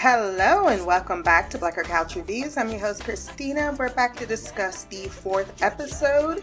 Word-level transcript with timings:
Hello 0.00 0.66
and 0.66 0.84
welcome 0.84 1.22
back 1.22 1.48
to 1.50 1.58
Black 1.58 1.76
Girl 1.76 1.84
Couch 1.84 2.16
Reviews. 2.16 2.56
I'm 2.56 2.70
your 2.70 2.80
host 2.80 3.04
Christina. 3.04 3.72
We're 3.78 3.94
back 3.94 4.16
to 4.16 4.26
discuss 4.26 4.82
the 4.82 5.06
fourth 5.06 5.62
episode 5.62 6.42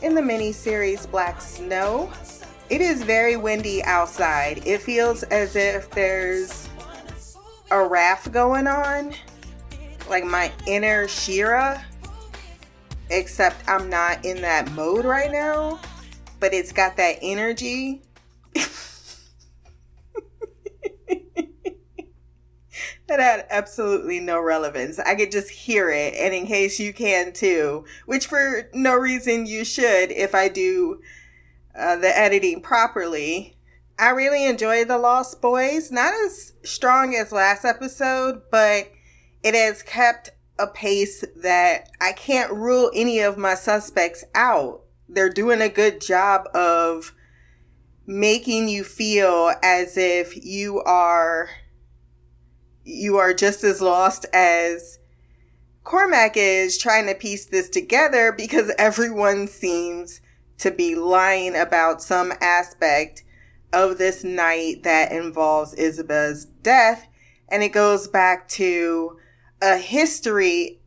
in 0.00 0.14
the 0.14 0.22
mini 0.22 0.52
series 0.52 1.04
Black 1.04 1.42
Snow. 1.42 2.10
It 2.70 2.80
is 2.80 3.02
very 3.02 3.36
windy 3.36 3.84
outside. 3.84 4.66
It 4.66 4.80
feels 4.80 5.22
as 5.24 5.54
if 5.54 5.90
there's 5.90 6.70
a 7.70 7.86
raft 7.86 8.32
going 8.32 8.66
on, 8.66 9.12
like 10.08 10.24
my 10.24 10.50
inner 10.66 11.06
She-Ra, 11.08 11.78
except 13.10 13.68
I'm 13.68 13.90
not 13.90 14.24
in 14.24 14.40
that 14.40 14.70
mode 14.72 15.04
right 15.04 15.30
now, 15.30 15.78
but 16.38 16.54
it's 16.54 16.72
got 16.72 16.96
that 16.96 17.18
energy. 17.20 18.00
that 23.10 23.20
had 23.20 23.46
absolutely 23.50 24.20
no 24.20 24.40
relevance. 24.40 24.98
I 25.00 25.16
could 25.16 25.32
just 25.32 25.50
hear 25.50 25.90
it, 25.90 26.14
and 26.14 26.32
in 26.32 26.46
case 26.46 26.78
you 26.78 26.92
can 26.92 27.32
too, 27.32 27.84
which 28.06 28.26
for 28.26 28.70
no 28.72 28.94
reason 28.94 29.46
you 29.46 29.64
should 29.64 30.12
if 30.12 30.34
I 30.34 30.48
do 30.48 31.00
uh, 31.76 31.96
the 31.96 32.16
editing 32.16 32.62
properly. 32.62 33.56
I 33.98 34.10
really 34.10 34.46
enjoy 34.46 34.84
The 34.84 34.96
Lost 34.96 35.42
Boys. 35.42 35.90
Not 35.92 36.14
as 36.24 36.54
strong 36.62 37.14
as 37.14 37.32
last 37.32 37.64
episode, 37.64 38.42
but 38.50 38.90
it 39.42 39.54
has 39.54 39.82
kept 39.82 40.30
a 40.58 40.66
pace 40.66 41.24
that 41.36 41.90
I 42.00 42.12
can't 42.12 42.52
rule 42.52 42.90
any 42.94 43.20
of 43.20 43.36
my 43.36 43.54
suspects 43.54 44.24
out. 44.34 44.82
They're 45.08 45.32
doing 45.32 45.60
a 45.60 45.68
good 45.68 46.00
job 46.00 46.46
of 46.54 47.12
making 48.06 48.68
you 48.68 48.84
feel 48.84 49.52
as 49.62 49.96
if 49.96 50.44
you 50.44 50.80
are 50.82 51.50
you 52.90 53.16
are 53.16 53.32
just 53.32 53.64
as 53.64 53.80
lost 53.80 54.26
as 54.32 54.98
Cormack 55.84 56.36
is 56.36 56.78
trying 56.78 57.06
to 57.06 57.14
piece 57.14 57.46
this 57.46 57.68
together 57.68 58.32
because 58.32 58.72
everyone 58.78 59.48
seems 59.48 60.20
to 60.58 60.70
be 60.70 60.94
lying 60.94 61.56
about 61.56 62.02
some 62.02 62.32
aspect 62.40 63.24
of 63.72 63.98
this 63.98 64.22
night 64.22 64.82
that 64.82 65.12
involves 65.12 65.74
Isabel's 65.74 66.44
death. 66.44 67.06
And 67.48 67.62
it 67.62 67.70
goes 67.70 68.08
back 68.08 68.46
to 68.48 69.18
a 69.62 69.78
history 69.78 70.80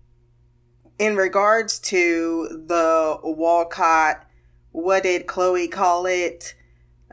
in 0.99 1.15
regards 1.15 1.79
to 1.79 2.63
the 2.67 3.19
Walcott. 3.23 4.27
What 4.71 5.03
did 5.03 5.27
Chloe 5.27 5.67
call 5.67 6.05
it? 6.05 6.55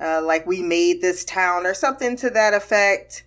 Uh, 0.00 0.22
like 0.22 0.46
we 0.46 0.62
made 0.62 1.00
this 1.00 1.24
town 1.24 1.66
or 1.66 1.74
something 1.74 2.16
to 2.16 2.30
that 2.30 2.54
effect. 2.54 3.24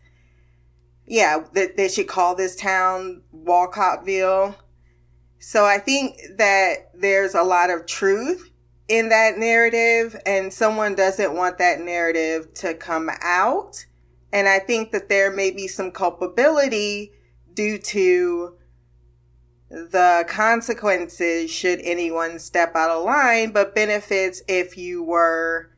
Yeah, 1.06 1.46
that 1.54 1.76
they 1.78 1.90
should 1.90 2.08
call 2.08 2.36
this 2.36 2.56
town 2.56 3.24
Walcottville. 3.36 4.56
So 5.40 5.66
I 5.66 5.78
think 5.78 6.22
that 6.38 6.92
there's 6.94 7.36
a 7.36 7.44
lot 7.44 7.70
of 7.70 7.86
truth 7.86 8.50
in 8.88 9.10
that 9.10 9.38
narrative 9.38 10.16
and 10.26 10.54
someone 10.54 10.96
doesn't 10.96 11.36
want 11.36 11.58
that 11.58 11.80
narrative 11.80 12.54
to 12.56 12.74
come 12.74 13.10
out. 13.22 13.86
And 14.32 14.48
I 14.48 14.60
think 14.60 14.92
that 14.92 15.10
there 15.10 15.32
may 15.32 15.52
be 15.52 15.68
some 15.68 15.92
culpability 15.92 17.12
due 17.54 17.78
to 17.78 18.56
the 19.70 20.26
consequences 20.28 21.52
should 21.52 21.80
anyone 21.82 22.40
step 22.40 22.76
out 22.76 22.92
of 22.92 23.04
line, 23.04 23.52
but 23.52 23.76
benefits 23.76 24.42
if 24.48 24.78
you 24.78 25.04
were, 25.04 25.72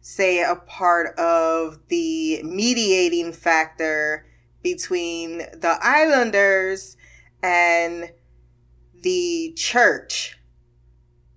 say, 0.00 0.42
a 0.42 0.56
part 0.56 1.16
of 1.18 1.78
the 1.88 2.42
mediating 2.42 3.32
factor 3.32 4.26
between 4.66 5.38
the 5.38 5.78
islanders 5.80 6.96
and 7.40 8.10
the 9.02 9.52
church 9.54 10.36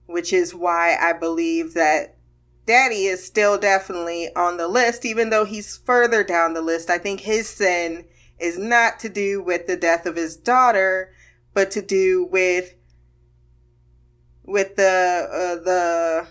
which 0.09 0.34
is 0.34 0.56
why 0.56 0.97
I 1.00 1.13
believe 1.13 1.75
that 1.75 2.17
Daddy 2.66 3.06
is 3.06 3.23
still 3.23 3.59
definitely 3.59 4.34
on 4.35 4.57
the 4.57 4.67
list, 4.67 5.06
even 5.06 5.29
though 5.29 5.45
he's 5.45 5.78
further 5.78 6.23
down 6.23 6.56
the 6.56 6.63
list. 6.63 6.90
I 6.90 6.97
think 6.97 7.22
his 7.22 7.47
sin 7.47 8.06
is 8.40 8.57
not 8.57 9.00
to 9.01 9.09
do 9.09 9.44
with 9.44 9.67
the 9.67 9.78
death 9.78 10.07
of 10.07 10.16
his 10.16 10.35
daughter, 10.35 11.13
but 11.53 11.69
to 11.72 11.84
do 11.84 12.28
with 12.31 12.73
with 14.44 14.78
the 14.78 15.28
uh, 15.31 15.63
the 15.63 16.28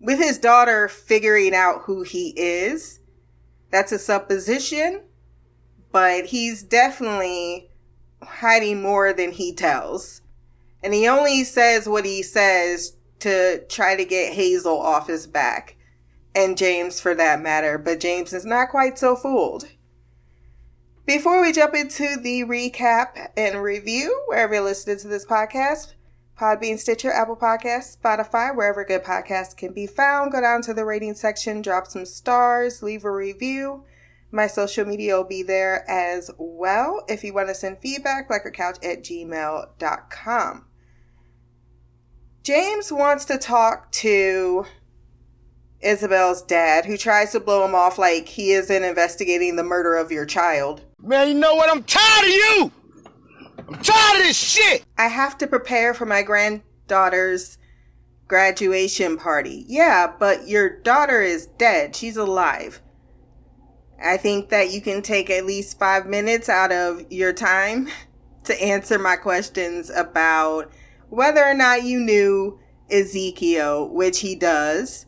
with 0.00 0.18
his 0.18 0.38
daughter 0.38 0.88
figuring 0.88 1.54
out 1.54 1.82
who 1.82 2.02
he 2.02 2.34
is. 2.36 2.98
That's 3.70 3.92
a 3.92 4.00
supposition, 4.00 5.04
but 5.92 6.26
he's 6.26 6.62
definitely 6.62 7.70
hiding 8.22 8.82
more 8.82 9.12
than 9.12 9.32
he 9.32 9.52
tells. 9.52 10.22
And 10.82 10.94
he 10.94 11.08
only 11.08 11.44
says 11.44 11.88
what 11.88 12.04
he 12.04 12.22
says 12.22 12.96
to 13.20 13.64
try 13.68 13.96
to 13.96 14.04
get 14.04 14.34
Hazel 14.34 14.78
off 14.78 15.08
his 15.08 15.26
back. 15.26 15.76
And 16.34 16.56
James 16.56 17.00
for 17.00 17.14
that 17.14 17.40
matter, 17.40 17.78
but 17.78 18.00
James 18.00 18.32
is 18.32 18.44
not 18.44 18.68
quite 18.68 18.98
so 18.98 19.16
fooled. 19.16 19.68
Before 21.04 21.40
we 21.40 21.52
jump 21.52 21.74
into 21.74 22.16
the 22.20 22.42
recap 22.44 23.30
and 23.36 23.62
review, 23.62 24.24
wherever 24.26 24.54
you're 24.54 24.62
listening 24.62 24.98
to 24.98 25.08
this 25.08 25.24
podcast, 25.24 25.94
Podbean, 26.38 26.78
Stitcher, 26.78 27.10
Apple 27.10 27.34
Podcasts, 27.34 27.96
Spotify, 27.96 28.54
wherever 28.54 28.84
good 28.84 29.02
podcasts 29.02 29.56
can 29.56 29.72
be 29.72 29.86
found, 29.86 30.30
go 30.30 30.40
down 30.40 30.62
to 30.62 30.74
the 30.74 30.84
rating 30.84 31.14
section, 31.14 31.62
drop 31.62 31.86
some 31.86 32.04
stars, 32.04 32.82
leave 32.82 33.04
a 33.04 33.10
review. 33.10 33.84
My 34.30 34.46
social 34.46 34.84
media 34.84 35.16
will 35.16 35.24
be 35.24 35.42
there 35.42 35.88
as 35.88 36.30
well. 36.36 37.04
If 37.08 37.24
you 37.24 37.32
want 37.32 37.48
to 37.48 37.54
send 37.54 37.78
feedback, 37.78 38.28
blackgirlcouch 38.28 38.84
at 38.84 39.02
gmail.com. 39.02 40.64
James 42.42 42.92
wants 42.92 43.24
to 43.26 43.38
talk 43.38 43.90
to 43.92 44.66
Isabel's 45.80 46.42
dad, 46.42 46.86
who 46.86 46.96
tries 46.96 47.32
to 47.32 47.40
blow 47.40 47.64
him 47.64 47.74
off 47.74 47.98
like 47.98 48.28
he 48.28 48.52
isn't 48.52 48.82
investigating 48.84 49.56
the 49.56 49.62
murder 49.62 49.94
of 49.94 50.10
your 50.10 50.26
child. 50.26 50.82
Man, 51.00 51.28
you 51.28 51.34
know 51.34 51.54
what? 51.54 51.70
I'm 51.70 51.84
tired 51.84 52.24
of 52.24 52.30
you! 52.30 52.72
I'm 53.68 53.82
tired 53.82 54.20
of 54.20 54.26
this 54.26 54.36
shit! 54.36 54.84
I 54.96 55.08
have 55.08 55.38
to 55.38 55.46
prepare 55.46 55.94
for 55.94 56.04
my 56.04 56.22
granddaughter's 56.22 57.58
graduation 58.26 59.16
party. 59.16 59.64
Yeah, 59.68 60.12
but 60.18 60.48
your 60.48 60.80
daughter 60.80 61.22
is 61.22 61.46
dead. 61.46 61.94
She's 61.94 62.16
alive. 62.16 62.80
I 64.02 64.16
think 64.16 64.48
that 64.50 64.70
you 64.70 64.80
can 64.80 65.02
take 65.02 65.28
at 65.30 65.46
least 65.46 65.78
five 65.78 66.06
minutes 66.06 66.48
out 66.48 66.72
of 66.72 67.10
your 67.10 67.32
time 67.32 67.88
to 68.44 68.62
answer 68.62 68.98
my 68.98 69.16
questions 69.16 69.90
about 69.90 70.70
whether 71.08 71.44
or 71.44 71.54
not 71.54 71.82
you 71.82 72.00
knew 72.00 72.60
Ezekiel, 72.90 73.88
which 73.88 74.20
he 74.20 74.34
does, 74.34 75.06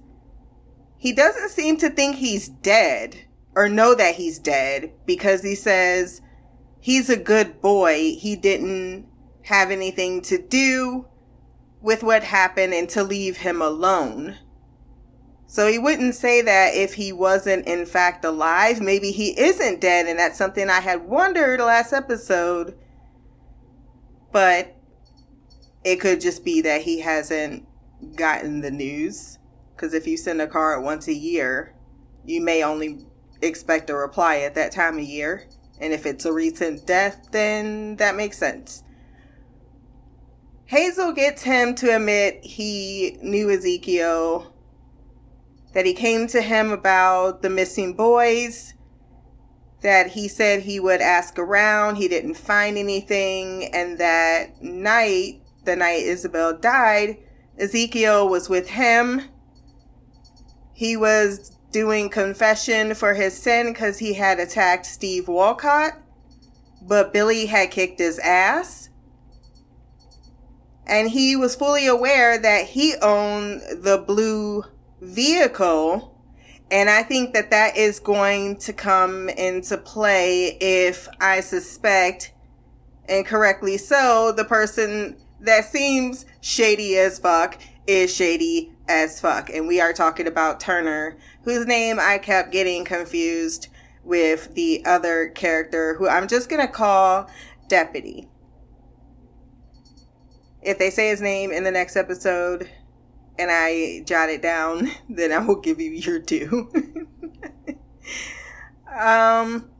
he 0.96 1.12
doesn't 1.12 1.50
seem 1.50 1.76
to 1.78 1.90
think 1.90 2.16
he's 2.16 2.48
dead 2.48 3.24
or 3.54 3.68
know 3.68 3.94
that 3.94 4.16
he's 4.16 4.38
dead 4.38 4.92
because 5.06 5.42
he 5.42 5.54
says 5.54 6.20
he's 6.78 7.08
a 7.08 7.16
good 7.16 7.60
boy. 7.60 8.14
He 8.18 8.36
didn't 8.36 9.06
have 9.44 9.70
anything 9.70 10.20
to 10.22 10.40
do 10.40 11.06
with 11.80 12.02
what 12.02 12.22
happened 12.22 12.74
and 12.74 12.88
to 12.90 13.02
leave 13.02 13.38
him 13.38 13.62
alone. 13.62 14.36
So 15.50 15.66
he 15.66 15.80
wouldn't 15.80 16.14
say 16.14 16.42
that 16.42 16.76
if 16.76 16.94
he 16.94 17.12
wasn't 17.12 17.66
in 17.66 17.84
fact 17.84 18.24
alive. 18.24 18.80
Maybe 18.80 19.10
he 19.10 19.36
isn't 19.36 19.80
dead, 19.80 20.06
and 20.06 20.16
that's 20.16 20.38
something 20.38 20.70
I 20.70 20.78
had 20.78 21.08
wondered 21.08 21.58
last 21.58 21.92
episode. 21.92 22.78
But 24.30 24.76
it 25.82 25.96
could 25.96 26.20
just 26.20 26.44
be 26.44 26.60
that 26.60 26.82
he 26.82 27.00
hasn't 27.00 27.66
gotten 28.14 28.60
the 28.60 28.70
news. 28.70 29.40
Because 29.74 29.92
if 29.92 30.06
you 30.06 30.16
send 30.16 30.40
a 30.40 30.46
card 30.46 30.84
once 30.84 31.08
a 31.08 31.14
year, 31.14 31.74
you 32.24 32.40
may 32.40 32.62
only 32.62 33.04
expect 33.42 33.90
a 33.90 33.96
reply 33.96 34.38
at 34.38 34.54
that 34.54 34.70
time 34.70 34.98
of 34.98 35.04
year. 35.04 35.48
And 35.80 35.92
if 35.92 36.06
it's 36.06 36.24
a 36.24 36.32
recent 36.32 36.86
death, 36.86 37.26
then 37.32 37.96
that 37.96 38.14
makes 38.14 38.38
sense. 38.38 38.84
Hazel 40.66 41.10
gets 41.10 41.42
him 41.42 41.74
to 41.74 41.96
admit 41.96 42.44
he 42.44 43.18
knew 43.20 43.50
Ezekiel, 43.50 44.54
that 45.72 45.86
he 45.86 45.94
came 45.94 46.26
to 46.28 46.42
him 46.42 46.70
about 46.70 47.42
the 47.42 47.50
missing 47.50 47.94
boys, 47.94 48.74
that 49.82 50.08
he 50.08 50.28
said 50.28 50.62
he 50.62 50.80
would 50.80 51.00
ask 51.00 51.38
around, 51.38 51.96
he 51.96 52.08
didn't 52.08 52.34
find 52.34 52.76
anything, 52.76 53.64
and 53.72 53.98
that 53.98 54.62
night 54.62 55.40
the 55.64 55.76
night 55.76 56.02
Isabel 56.02 56.56
died, 56.56 57.18
Ezekiel 57.58 58.28
was 58.28 58.48
with 58.48 58.70
him. 58.70 59.22
He 60.72 60.96
was 60.96 61.50
doing 61.70 62.08
confession 62.08 62.94
for 62.94 63.14
his 63.14 63.36
sin 63.36 63.72
because 63.72 63.98
he 63.98 64.14
had 64.14 64.40
attacked 64.40 64.86
Steve 64.86 65.28
Walcott, 65.28 65.92
but 66.82 67.12
Billy 67.12 67.46
had 67.46 67.70
kicked 67.70 67.98
his 67.98 68.18
ass. 68.18 68.88
And 70.86 71.10
he 71.10 71.36
was 71.36 71.54
fully 71.54 71.86
aware 71.86 72.38
that 72.38 72.64
he 72.64 72.94
owned 73.00 73.60
the 73.84 74.02
blue 74.04 74.64
vehicle 75.00 76.16
And 76.70 76.88
I 76.88 77.02
think 77.02 77.34
that 77.34 77.50
that 77.50 77.76
is 77.76 77.98
going 77.98 78.56
to 78.58 78.72
come 78.72 79.28
into 79.28 79.76
play 79.76 80.56
if 80.60 81.08
I 81.20 81.40
suspect, 81.40 82.32
and 83.08 83.26
correctly 83.26 83.76
so, 83.76 84.30
the 84.30 84.44
person 84.44 85.16
that 85.40 85.64
seems 85.64 86.26
shady 86.40 86.96
as 86.96 87.18
fuck 87.18 87.60
is 87.88 88.14
shady 88.14 88.72
as 88.88 89.20
fuck. 89.20 89.50
And 89.50 89.66
we 89.66 89.80
are 89.80 89.92
talking 89.92 90.28
about 90.28 90.60
Turner, 90.60 91.16
whose 91.42 91.66
name 91.66 91.98
I 91.98 92.18
kept 92.18 92.52
getting 92.52 92.84
confused 92.84 93.66
with 94.04 94.54
the 94.54 94.84
other 94.84 95.28
character 95.28 95.94
who 95.94 96.08
I'm 96.08 96.28
just 96.28 96.48
going 96.48 96.64
to 96.64 96.72
call 96.72 97.28
Deputy. 97.68 98.28
If 100.62 100.78
they 100.78 100.90
say 100.90 101.08
his 101.08 101.20
name 101.20 101.50
in 101.50 101.64
the 101.64 101.70
next 101.70 101.96
episode 101.96 102.70
and 103.38 103.50
I 103.50 104.02
jot 104.06 104.28
it 104.28 104.42
down, 104.42 104.90
then 105.08 105.32
I 105.32 105.38
will 105.38 105.60
give 105.60 105.80
you 105.80 105.90
your 105.90 106.18
due. 106.18 106.70
um 109.00 109.70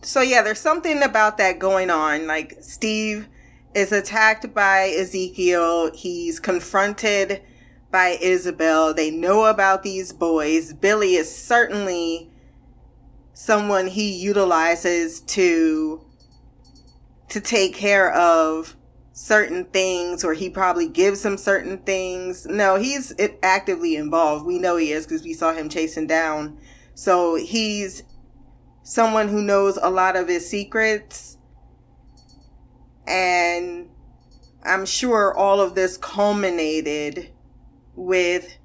so 0.00 0.20
yeah, 0.22 0.42
there's 0.42 0.60
something 0.60 1.02
about 1.02 1.36
that 1.38 1.58
going 1.58 1.90
on. 1.90 2.26
Like 2.26 2.56
Steve 2.60 3.28
is 3.74 3.92
attacked 3.92 4.54
by 4.54 4.94
Ezekiel. 4.96 5.92
He's 5.94 6.40
confronted 6.40 7.42
by 7.90 8.18
Isabel. 8.20 8.94
They 8.94 9.10
know 9.10 9.46
about 9.46 9.82
these 9.82 10.12
boys. 10.12 10.72
Billy 10.72 11.14
is 11.14 11.34
certainly 11.34 12.30
someone 13.34 13.86
he 13.86 14.10
utilizes 14.10 15.20
to 15.20 16.04
to 17.28 17.40
take 17.40 17.74
care 17.74 18.10
of 18.12 18.74
certain 19.18 19.64
things 19.64 20.22
or 20.22 20.32
he 20.32 20.48
probably 20.48 20.86
gives 20.86 21.26
him 21.26 21.36
certain 21.36 21.78
things. 21.78 22.46
No, 22.46 22.76
he's 22.76 23.12
actively 23.42 23.96
involved. 23.96 24.46
We 24.46 24.60
know 24.60 24.76
he 24.76 24.92
is 24.92 25.06
because 25.06 25.24
we 25.24 25.34
saw 25.34 25.52
him 25.52 25.68
chasing 25.68 26.06
down. 26.06 26.56
So 26.94 27.34
he's 27.34 28.04
someone 28.84 29.26
who 29.26 29.42
knows 29.42 29.76
a 29.82 29.90
lot 29.90 30.14
of 30.14 30.28
his 30.28 30.48
secrets 30.48 31.36
and 33.08 33.90
I'm 34.62 34.86
sure 34.86 35.36
all 35.36 35.60
of 35.60 35.74
this 35.74 35.96
culminated 35.96 37.32
with 37.96 38.57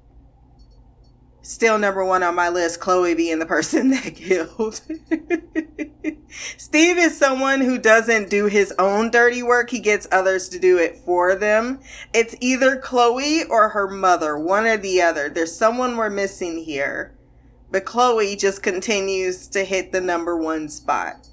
still 1.44 1.78
number 1.78 2.04
one 2.04 2.22
on 2.22 2.34
my 2.34 2.48
list, 2.48 2.80
Chloe 2.80 3.14
being 3.14 3.38
the 3.38 3.46
person 3.46 3.90
that 3.90 4.16
killed. 4.16 4.80
Steve 6.56 6.98
is 6.98 7.16
someone 7.16 7.60
who 7.60 7.78
doesn't 7.78 8.30
do 8.30 8.46
his 8.46 8.72
own 8.78 9.10
dirty 9.10 9.42
work. 9.42 9.70
He 9.70 9.78
gets 9.78 10.08
others 10.10 10.48
to 10.48 10.58
do 10.58 10.78
it 10.78 10.96
for 10.96 11.34
them. 11.34 11.80
It's 12.12 12.34
either 12.40 12.76
Chloe 12.76 13.44
or 13.44 13.70
her 13.70 13.88
mother, 13.88 14.36
one 14.38 14.66
or 14.66 14.76
the 14.76 15.00
other. 15.00 15.28
There's 15.28 15.54
someone 15.54 15.96
we're 15.96 16.10
missing 16.10 16.64
here. 16.64 17.14
But 17.70 17.84
Chloe 17.84 18.36
just 18.36 18.62
continues 18.62 19.48
to 19.48 19.64
hit 19.64 19.92
the 19.92 20.00
number 20.00 20.36
one 20.36 20.68
spot. 20.68 21.28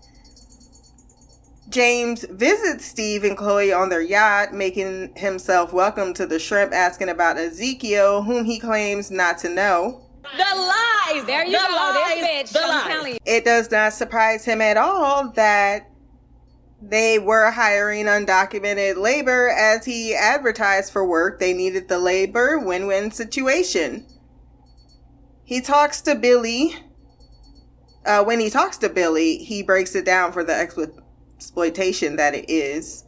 James 1.72 2.26
visits 2.30 2.86
Steve 2.86 3.24
and 3.24 3.38
Chloe 3.38 3.72
on 3.72 3.90
their 3.90 4.02
yacht, 4.02 4.54
making 4.54 5.14
himself 5.16 5.72
welcome 5.72 6.14
to 6.14 6.26
the 6.26 6.38
shrimp, 6.38 6.74
asking 6.74 7.08
about 7.08 7.38
Ezekiel, 7.38 8.24
whom 8.24 8.44
he 8.44 8.60
claims 8.60 9.10
not 9.10 9.38
to 9.40 9.50
know. 9.50 10.06
The 10.36 10.44
lies. 10.44 11.26
There 11.26 11.46
you 11.46 11.54
the 11.54 11.58
go. 11.58 11.76
Lies. 11.76 12.16
This 12.16 12.28
bitch. 12.28 12.54
The 12.54 12.60
I'm 12.62 12.68
lies. 12.70 12.88
telling 12.88 13.14
you. 13.14 13.20
It 13.26 13.46
does 13.46 13.72
not 13.72 13.94
surprise 13.94 14.44
him 14.44 14.62
at 14.62 14.76
all 14.76 15.30
that 15.32 15.90
they 16.82 17.20
were 17.20 17.52
hiring 17.52 18.06
undocumented 18.06 18.98
labor 18.98 19.50
as 19.50 19.86
he 19.86 20.14
advertised 20.14 20.92
for 20.92 21.08
work. 21.08 21.40
They 21.40 21.54
needed 21.54 21.88
the 21.88 22.00
labor 22.00 22.60
win 22.60 22.86
win 22.86 23.12
situation. 23.12 24.06
He 25.46 25.62
talks 25.62 26.02
to 26.02 26.16
Billy. 26.16 26.76
Uh, 28.06 28.24
when 28.24 28.40
he 28.40 28.50
talks 28.50 28.78
to 28.80 28.90
Billy, 28.90 29.38
he 29.38 29.64
breaks 29.64 29.96
it 29.96 30.06
down 30.06 30.32
for 30.32 30.44
the 30.44 30.54
expl- 30.54 31.01
exploitation 31.42 32.18
that 32.18 32.36
it 32.36 32.48
is. 32.48 33.04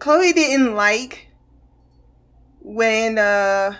Chloe 0.00 0.32
didn't 0.32 0.74
like 0.74 1.28
when 2.60 3.16
uh 3.16 3.76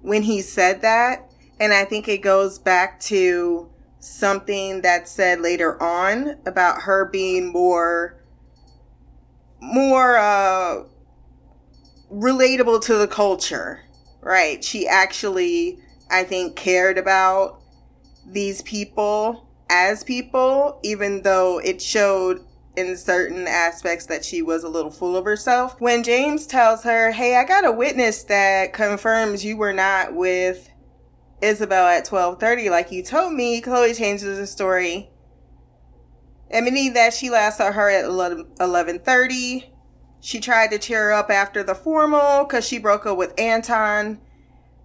when 0.00 0.22
he 0.22 0.40
said 0.40 0.80
that 0.80 1.30
and 1.60 1.74
I 1.74 1.84
think 1.84 2.08
it 2.08 2.22
goes 2.22 2.58
back 2.58 2.98
to 3.00 3.68
something 3.98 4.80
that 4.80 5.08
said 5.08 5.40
later 5.40 5.80
on 5.82 6.38
about 6.46 6.82
her 6.82 7.04
being 7.04 7.52
more 7.52 8.18
more 9.60 10.16
uh 10.16 10.84
relatable 12.10 12.82
to 12.86 12.96
the 12.96 13.06
culture. 13.06 13.82
Right? 14.22 14.64
She 14.64 14.88
actually 14.88 15.80
I 16.10 16.24
think 16.24 16.56
cared 16.56 16.96
about 16.96 17.60
these 18.26 18.62
people 18.62 19.46
as 19.68 20.02
people 20.02 20.80
even 20.82 21.22
though 21.22 21.58
it 21.58 21.82
showed 21.82 22.46
in 22.76 22.96
certain 22.96 23.46
aspects 23.46 24.06
that 24.06 24.24
she 24.24 24.42
was 24.42 24.62
a 24.62 24.68
little 24.68 24.90
full 24.90 25.16
of 25.16 25.24
herself. 25.24 25.80
When 25.80 26.02
James 26.02 26.46
tells 26.46 26.84
her, 26.84 27.12
Hey, 27.12 27.36
I 27.36 27.44
got 27.44 27.66
a 27.66 27.72
witness 27.72 28.22
that 28.24 28.72
confirms 28.72 29.44
you 29.44 29.56
were 29.56 29.72
not 29.72 30.14
with 30.14 30.70
Isabel 31.42 31.86
at 31.86 32.06
1230 32.06 32.70
like 32.70 32.92
you 32.92 33.02
told 33.02 33.32
me, 33.32 33.60
Chloe 33.60 33.94
changes 33.94 34.38
the 34.38 34.46
story. 34.46 35.10
Admitting 36.50 36.94
that 36.94 37.14
she 37.14 37.30
last 37.30 37.58
saw 37.58 37.72
her 37.72 37.88
at 37.88 38.08
1130. 38.08 39.72
She 40.20 40.40
tried 40.40 40.70
to 40.70 40.78
cheer 40.78 41.04
her 41.06 41.12
up 41.12 41.30
after 41.30 41.62
the 41.62 41.74
formal 41.74 42.44
because 42.44 42.66
she 42.66 42.78
broke 42.78 43.06
up 43.06 43.16
with 43.16 43.38
Anton. 43.38 44.20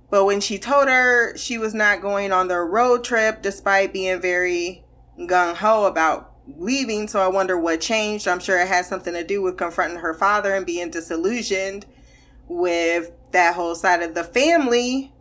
But 0.09 0.25
when 0.25 0.39
she 0.39 0.57
told 0.59 0.87
her 0.87 1.35
she 1.35 1.57
was 1.57 1.73
not 1.73 2.01
going 2.01 2.31
on 2.31 2.47
their 2.47 2.65
road 2.65 3.03
trip, 3.03 3.41
despite 3.41 3.91
being 3.91 4.21
very 4.21 4.85
gung 5.19 5.55
ho 5.55 5.85
about 5.85 6.34
leaving, 6.47 7.07
so 7.07 7.19
I 7.19 7.27
wonder 7.27 7.57
what 7.57 7.81
changed. 7.81 8.27
I'm 8.27 8.39
sure 8.39 8.59
it 8.59 8.67
has 8.67 8.87
something 8.87 9.13
to 9.13 9.23
do 9.23 9.41
with 9.41 9.57
confronting 9.57 9.99
her 9.99 10.13
father 10.13 10.53
and 10.53 10.65
being 10.65 10.91
disillusioned 10.91 11.85
with 12.47 13.11
that 13.31 13.55
whole 13.55 13.75
side 13.75 14.01
of 14.01 14.13
the 14.13 14.23
family 14.23 15.13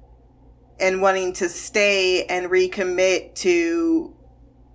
and 0.78 1.00
wanting 1.00 1.32
to 1.34 1.48
stay 1.48 2.24
and 2.26 2.50
recommit 2.50 3.34
to 3.36 4.14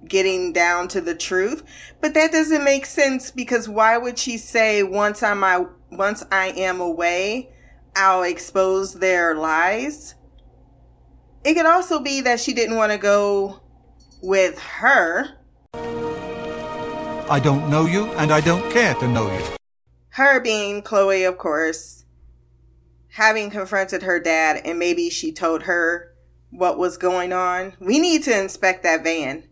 getting 0.08 0.54
down 0.54 0.88
to 0.88 1.02
the 1.02 1.16
truth. 1.16 1.64
But 2.02 2.14
that 2.14 2.32
doesn't 2.32 2.64
make 2.64 2.86
sense 2.86 3.32
because 3.32 3.68
why 3.68 3.98
would 3.98 4.18
she 4.18 4.38
say 4.38 4.82
once 4.82 5.22
I'm 5.22 5.44
I, 5.44 5.66
once 5.92 6.24
I 6.32 6.48
am 6.48 6.80
away, 6.80 7.50
I'll 7.96 8.24
expose 8.24 8.96
their 8.96 9.36
lies? 9.36 10.16
It 11.44 11.54
could 11.54 11.66
also 11.66 12.00
be 12.00 12.22
that 12.22 12.40
she 12.40 12.54
didn't 12.54 12.78
want 12.78 12.92
to 12.92 12.98
go 12.98 13.62
with 14.22 14.60
her 14.60 15.39
I 17.30 17.40
don't 17.40 17.70
know 17.70 17.86
you, 17.86 18.06
and 18.14 18.32
I 18.32 18.42
don't 18.42 18.72
care 18.72 18.96
to 18.96 19.08
know 19.08 19.32
you. 19.32 19.46
her 20.14 20.40
being 20.40 20.82
Chloe, 20.82 21.24
of 21.24 21.38
course, 21.38 22.04
having 23.10 23.52
confronted 23.52 24.02
her 24.02 24.20
dad, 24.20 24.62
and 24.66 24.80
maybe 24.80 25.12
she 25.12 25.32
told 25.32 25.64
her 25.64 26.16
what 26.50 26.80
was 26.80 26.98
going 26.98 27.32
on. 27.32 27.74
We 27.80 28.00
need 28.00 28.24
to 28.24 28.38
inspect 28.38 28.82
that 28.82 29.04
van. 29.04 29.44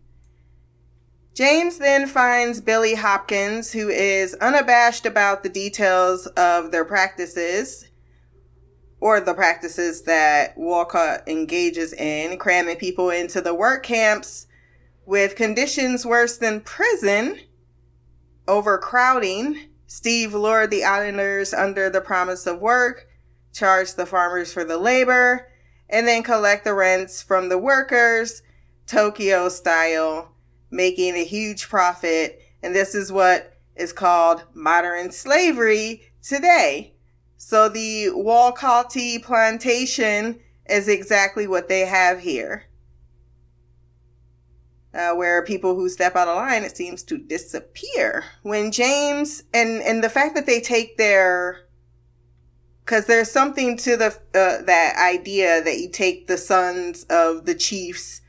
James 1.35 1.77
then 1.77 2.07
finds 2.07 2.61
Billy 2.61 2.95
Hopkins, 2.95 3.73
who 3.73 3.89
is 3.89 4.33
unabashed 4.41 5.05
about 5.05 5.43
the 5.43 5.49
details 5.49 6.25
of 6.35 6.71
their 6.71 6.83
practices, 6.83 7.89
or 8.99 9.19
the 9.21 9.35
practices 9.35 10.01
that 10.01 10.57
Walcott 10.57 11.27
engages 11.27 11.93
in, 11.93 12.39
cramming 12.39 12.77
people 12.77 13.11
into 13.11 13.39
the 13.39 13.53
work 13.53 13.83
camps 13.83 14.47
with 15.05 15.35
conditions 15.35 16.07
worse 16.07 16.37
than 16.37 16.61
prison 16.61 17.39
overcrowding. 18.47 19.69
Steve 19.87 20.33
lured 20.33 20.71
the 20.71 20.83
islanders 20.83 21.53
under 21.53 21.89
the 21.89 22.01
promise 22.01 22.45
of 22.45 22.61
work, 22.61 23.07
charged 23.53 23.95
the 23.97 24.05
farmers 24.05 24.51
for 24.51 24.63
the 24.63 24.77
labor, 24.77 25.49
and 25.89 26.07
then 26.07 26.23
collect 26.23 26.63
the 26.63 26.73
rents 26.73 27.21
from 27.21 27.49
the 27.49 27.57
workers, 27.57 28.41
Tokyo 28.85 29.49
style, 29.49 30.33
making 30.69 31.15
a 31.15 31.23
huge 31.23 31.69
profit. 31.69 32.41
And 32.61 32.75
this 32.75 32.93
is 32.93 33.11
what 33.11 33.57
is 33.75 33.93
called 33.93 34.43
modern 34.53 35.11
slavery 35.11 36.01
today. 36.21 36.95
So 37.37 37.69
the 37.69 38.07
Walcotti 38.13 39.23
plantation 39.23 40.39
is 40.69 40.87
exactly 40.87 41.47
what 41.47 41.69
they 41.69 41.81
have 41.81 42.19
here 42.19 42.66
uh, 44.97 45.13
where 45.13 45.43
people 45.43 45.75
who 45.75 45.87
step 45.87 46.15
out 46.15 46.27
of 46.27 46.35
line 46.35 46.63
it 46.63 46.75
seems 46.75 47.03
to 47.03 47.17
disappear. 47.17 48.25
When 48.41 48.71
james 48.71 49.43
and 49.53 49.81
and 49.81 50.03
the 50.03 50.09
fact 50.09 50.35
that 50.35 50.45
they 50.45 50.59
take 50.59 50.97
their 50.97 51.67
because 52.87 53.05
there's 53.05 53.29
something 53.29 53.75
to 53.77 53.97
the 53.97 54.07
uh, 54.33 54.63
that 54.63 54.95
idea 54.97 55.61
that 55.61 55.77
you 55.77 55.89
take 55.89 56.27
the 56.27 56.37
sons 56.37 57.03
of 57.09 57.45
the 57.45 57.55
chiefs 57.55 58.21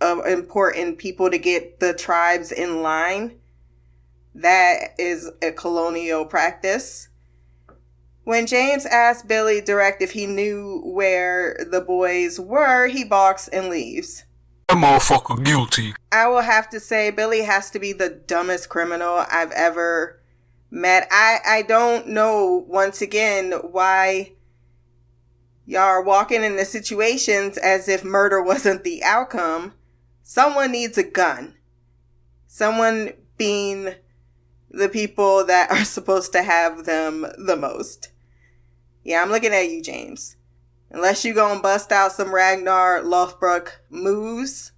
of 0.00 0.26
important 0.26 0.98
people 0.98 1.30
to 1.30 1.38
get 1.38 1.78
the 1.78 1.94
tribes 1.94 2.50
in 2.50 2.82
line. 2.82 3.38
That 4.34 4.94
is 4.98 5.30
a 5.40 5.52
colonial 5.52 6.24
practice. 6.24 7.08
When 8.24 8.46
James 8.46 8.86
asked 8.86 9.28
Billy 9.28 9.60
direct 9.60 10.02
if 10.02 10.12
he 10.12 10.26
knew 10.26 10.80
where 10.84 11.56
the 11.70 11.80
boys 11.80 12.40
were, 12.40 12.88
he 12.88 13.04
balks 13.04 13.46
and 13.48 13.68
leaves. 13.68 14.24
That 14.72 14.78
motherfucker 14.78 15.44
guilty. 15.44 15.92
I 16.10 16.28
will 16.28 16.40
have 16.40 16.70
to 16.70 16.80
say 16.80 17.10
Billy 17.10 17.42
has 17.42 17.70
to 17.72 17.78
be 17.78 17.92
the 17.92 18.08
dumbest 18.08 18.70
criminal 18.70 19.26
I've 19.30 19.50
ever 19.50 20.18
met. 20.70 21.06
I 21.10 21.40
I 21.46 21.60
don't 21.60 22.08
know 22.08 22.64
once 22.66 23.02
again 23.02 23.52
why 23.52 24.32
y'all 25.66 25.82
are 25.82 26.02
walking 26.02 26.42
into 26.42 26.64
situations 26.64 27.58
as 27.58 27.86
if 27.86 28.02
murder 28.02 28.42
wasn't 28.42 28.82
the 28.82 29.04
outcome. 29.04 29.74
Someone 30.22 30.72
needs 30.72 30.96
a 30.96 31.02
gun. 31.02 31.54
Someone 32.46 33.12
being 33.36 33.96
the 34.70 34.88
people 34.88 35.44
that 35.44 35.70
are 35.70 35.84
supposed 35.84 36.32
to 36.32 36.42
have 36.42 36.86
them 36.86 37.26
the 37.36 37.56
most. 37.56 38.10
Yeah, 39.04 39.20
I'm 39.20 39.30
looking 39.30 39.52
at 39.52 39.68
you, 39.68 39.82
James. 39.82 40.36
Unless 40.92 41.24
you 41.24 41.32
gonna 41.32 41.60
bust 41.60 41.90
out 41.90 42.12
some 42.12 42.34
Ragnar 42.34 43.00
Lothbrok 43.00 43.70
moves, 43.88 44.72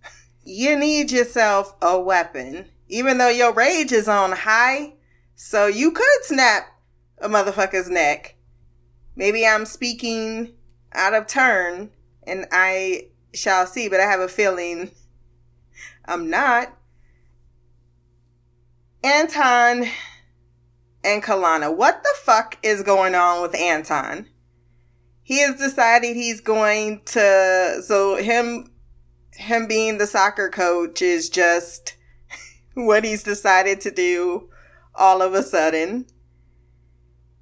you 0.45 0.79
need 0.79 1.11
yourself 1.11 1.75
a 1.83 2.01
weapon. 2.01 2.71
Even 2.89 3.19
though 3.19 3.29
your 3.29 3.53
rage 3.53 3.91
is 3.91 4.07
on 4.07 4.31
high, 4.31 4.95
so 5.35 5.67
you 5.67 5.91
could 5.91 6.23
snap 6.23 6.69
a 7.19 7.29
motherfucker's 7.29 7.91
neck. 7.91 8.37
Maybe 9.17 9.45
I'm 9.45 9.67
speaking 9.67 10.55
out 10.93 11.15
of 11.15 11.27
turn 11.27 11.91
and 12.23 12.47
I 12.53 13.09
shall 13.33 13.67
see, 13.67 13.89
but 13.89 13.99
I 13.99 14.05
have 14.05 14.21
a 14.21 14.29
feeling 14.29 14.93
I'm 16.05 16.31
not. 16.31 16.77
Anton 19.03 19.89
and 21.03 21.23
Kalana. 21.23 21.75
What 21.75 22.05
the 22.05 22.15
fuck 22.23 22.57
is 22.63 22.85
going 22.85 23.17
on 23.17 23.43
with 23.43 23.57
Anton? 23.57 24.29
He 25.25 25.41
has 25.41 25.57
decided 25.57 26.15
he's 26.15 26.43
going 26.43 27.01
to 27.07 27.83
so 27.83 28.17
him 28.17 28.71
him 29.33 29.67
being 29.67 29.99
the 29.99 30.07
soccer 30.07 30.51
coach 30.51 31.01
is 31.03 31.29
just 31.31 31.97
what 32.75 33.05
he's 33.05 33.23
decided 33.23 33.81
to 33.81 33.91
do 33.91 34.51
all 34.95 35.23
of 35.23 35.33
a 35.33 35.43
sudden. 35.43 36.07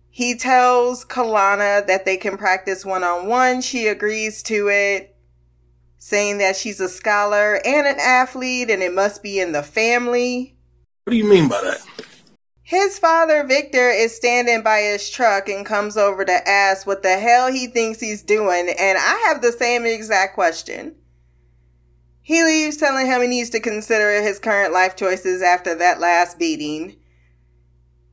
He 0.08 0.36
tells 0.36 1.04
Kalana 1.04 1.86
that 1.86 2.04
they 2.04 2.16
can 2.16 2.36
practice 2.36 2.84
one 2.84 3.02
on 3.02 3.26
one. 3.26 3.62
She 3.62 3.88
agrees 3.88 4.42
to 4.44 4.68
it, 4.68 5.16
saying 5.98 6.38
that 6.38 6.54
she's 6.54 6.80
a 6.80 6.88
scholar 6.88 7.60
and 7.64 7.86
an 7.86 7.98
athlete 7.98 8.70
and 8.70 8.82
it 8.82 8.94
must 8.94 9.22
be 9.22 9.40
in 9.40 9.52
the 9.52 9.62
family. 9.62 10.54
What 11.04 11.12
do 11.12 11.16
you 11.16 11.28
mean 11.28 11.48
by 11.48 11.60
that? 11.62 11.84
His 12.72 12.98
father, 12.98 13.44
Victor, 13.44 13.90
is 13.90 14.16
standing 14.16 14.62
by 14.62 14.80
his 14.80 15.10
truck 15.10 15.46
and 15.46 15.66
comes 15.66 15.98
over 15.98 16.24
to 16.24 16.48
ask 16.48 16.86
what 16.86 17.02
the 17.02 17.18
hell 17.18 17.52
he 17.52 17.66
thinks 17.66 18.00
he's 18.00 18.22
doing, 18.22 18.74
and 18.78 18.96
I 18.96 19.26
have 19.28 19.42
the 19.42 19.52
same 19.52 19.84
exact 19.84 20.32
question. 20.32 20.94
He 22.22 22.42
leaves 22.42 22.78
telling 22.78 23.04
him 23.04 23.20
he 23.20 23.28
needs 23.28 23.50
to 23.50 23.60
consider 23.60 24.22
his 24.22 24.38
current 24.38 24.72
life 24.72 24.96
choices 24.96 25.42
after 25.42 25.74
that 25.74 26.00
last 26.00 26.38
beating. 26.38 26.96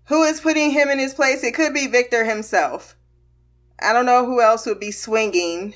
Who 0.07 0.23
is 0.23 0.41
putting 0.41 0.71
him 0.71 0.89
in 0.89 0.99
his 0.99 1.13
place? 1.13 1.41
It 1.41 1.53
could 1.53 1.73
be 1.73 1.87
Victor 1.87 2.25
himself. 2.25 2.97
I 3.81 3.93
don't 3.93 4.05
know 4.05 4.25
who 4.25 4.41
else 4.41 4.65
would 4.65 4.81
be 4.81 4.91
swinging 4.91 5.75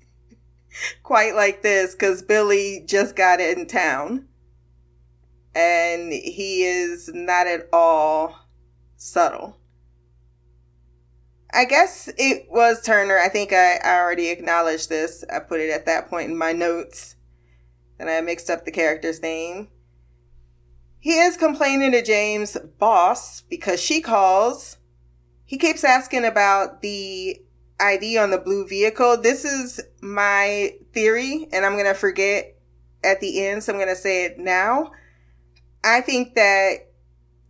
quite 1.02 1.34
like 1.34 1.60
this 1.60 1.94
because 1.94 2.22
Billy 2.22 2.84
just 2.86 3.14
got 3.14 3.38
in 3.38 3.66
town 3.66 4.28
and 5.54 6.12
he 6.12 6.64
is 6.64 7.10
not 7.12 7.46
at 7.46 7.68
all 7.72 8.46
subtle. 8.96 9.58
I 11.52 11.66
guess 11.66 12.08
it 12.16 12.46
was 12.50 12.80
Turner. 12.82 13.18
I 13.18 13.28
think 13.28 13.52
I, 13.52 13.76
I 13.84 14.00
already 14.00 14.30
acknowledged 14.30 14.88
this. 14.88 15.24
I 15.30 15.38
put 15.40 15.60
it 15.60 15.70
at 15.70 15.84
that 15.84 16.08
point 16.08 16.30
in 16.30 16.36
my 16.36 16.52
notes. 16.52 17.16
And 17.98 18.08
I 18.08 18.20
mixed 18.22 18.48
up 18.48 18.64
the 18.64 18.70
character's 18.70 19.20
name. 19.20 19.68
He 20.98 21.18
is 21.18 21.36
complaining 21.36 21.92
to 21.92 22.02
James' 22.02 22.56
boss 22.78 23.42
because 23.42 23.80
she 23.80 24.00
calls. 24.00 24.78
He 25.44 25.58
keeps 25.58 25.84
asking 25.84 26.24
about 26.24 26.80
the 26.80 27.42
ID 27.78 28.16
on 28.16 28.30
the 28.30 28.38
blue 28.38 28.66
vehicle. 28.66 29.20
This 29.20 29.44
is 29.44 29.80
my 30.00 30.74
theory, 30.94 31.48
and 31.52 31.66
I'm 31.66 31.72
going 31.72 31.84
to 31.86 31.94
forget 31.94 32.56
at 33.04 33.20
the 33.20 33.44
end, 33.44 33.62
so 33.62 33.72
I'm 33.72 33.78
going 33.78 33.88
to 33.88 33.96
say 33.96 34.24
it 34.24 34.38
now. 34.38 34.92
I 35.84 36.00
think 36.00 36.34
that 36.34 36.92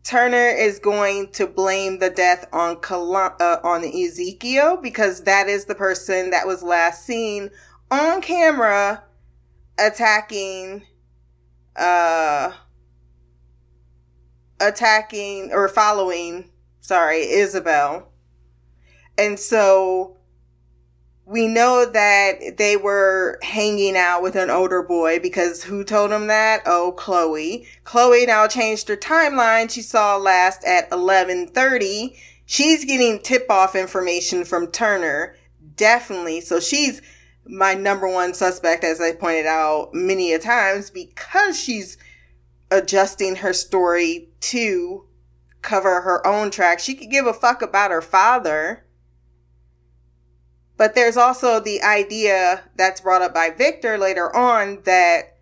Turner 0.04 0.48
is 0.48 0.78
going 0.78 1.30
to 1.32 1.46
blame 1.46 1.98
the 1.98 2.10
death 2.10 2.46
on 2.52 2.78
uh, 2.90 3.58
on 3.62 3.84
Ezekiel 3.84 4.76
because 4.76 5.22
that 5.22 5.48
is 5.48 5.66
the 5.66 5.74
person 5.74 6.30
that 6.30 6.46
was 6.46 6.62
last 6.62 7.04
seen 7.04 7.50
on 7.90 8.20
camera 8.20 9.04
attacking 9.78 10.82
uh 11.76 12.52
attacking 14.60 15.50
or 15.52 15.68
following 15.68 16.50
sorry 16.80 17.20
Isabel. 17.20 18.08
And 19.16 19.38
so 19.38 20.16
we 21.24 21.46
know 21.46 21.86
that 21.86 22.56
they 22.58 22.76
were 22.76 23.38
hanging 23.42 23.96
out 23.96 24.22
with 24.22 24.34
an 24.34 24.50
older 24.50 24.82
boy 24.82 25.18
because 25.20 25.64
who 25.64 25.84
told 25.84 26.10
them 26.10 26.26
that? 26.26 26.62
Oh, 26.66 26.92
Chloe. 26.92 27.66
Chloe 27.84 28.26
now 28.26 28.48
changed 28.48 28.88
her 28.88 28.96
timeline. 28.96 29.70
She 29.70 29.82
saw 29.82 30.16
last 30.16 30.64
at 30.64 30.90
11:30. 30.90 32.16
She's 32.44 32.84
getting 32.84 33.20
tip-off 33.20 33.76
information 33.76 34.44
from 34.44 34.66
Turner. 34.66 35.36
Definitely. 35.76 36.40
So 36.40 36.58
she's 36.60 37.00
my 37.46 37.74
number 37.74 38.08
one 38.08 38.34
suspect 38.34 38.84
as 38.84 39.00
I 39.00 39.12
pointed 39.12 39.46
out 39.46 39.94
many 39.94 40.32
a 40.32 40.38
times 40.38 40.90
because 40.90 41.58
she's 41.58 41.96
adjusting 42.70 43.36
her 43.36 43.52
story 43.52 44.28
to 44.40 45.06
cover 45.60 46.00
her 46.02 46.26
own 46.26 46.50
track. 46.50 46.80
She 46.80 46.94
could 46.94 47.10
give 47.10 47.26
a 47.26 47.32
fuck 47.32 47.62
about 47.62 47.90
her 47.90 48.02
father 48.02 48.84
but 50.82 50.96
there's 50.96 51.16
also 51.16 51.60
the 51.60 51.80
idea 51.80 52.64
that's 52.74 53.00
brought 53.00 53.22
up 53.22 53.32
by 53.32 53.50
Victor 53.50 53.96
later 53.96 54.34
on 54.34 54.82
that 54.82 55.36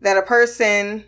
that 0.00 0.16
a 0.16 0.22
person, 0.22 1.04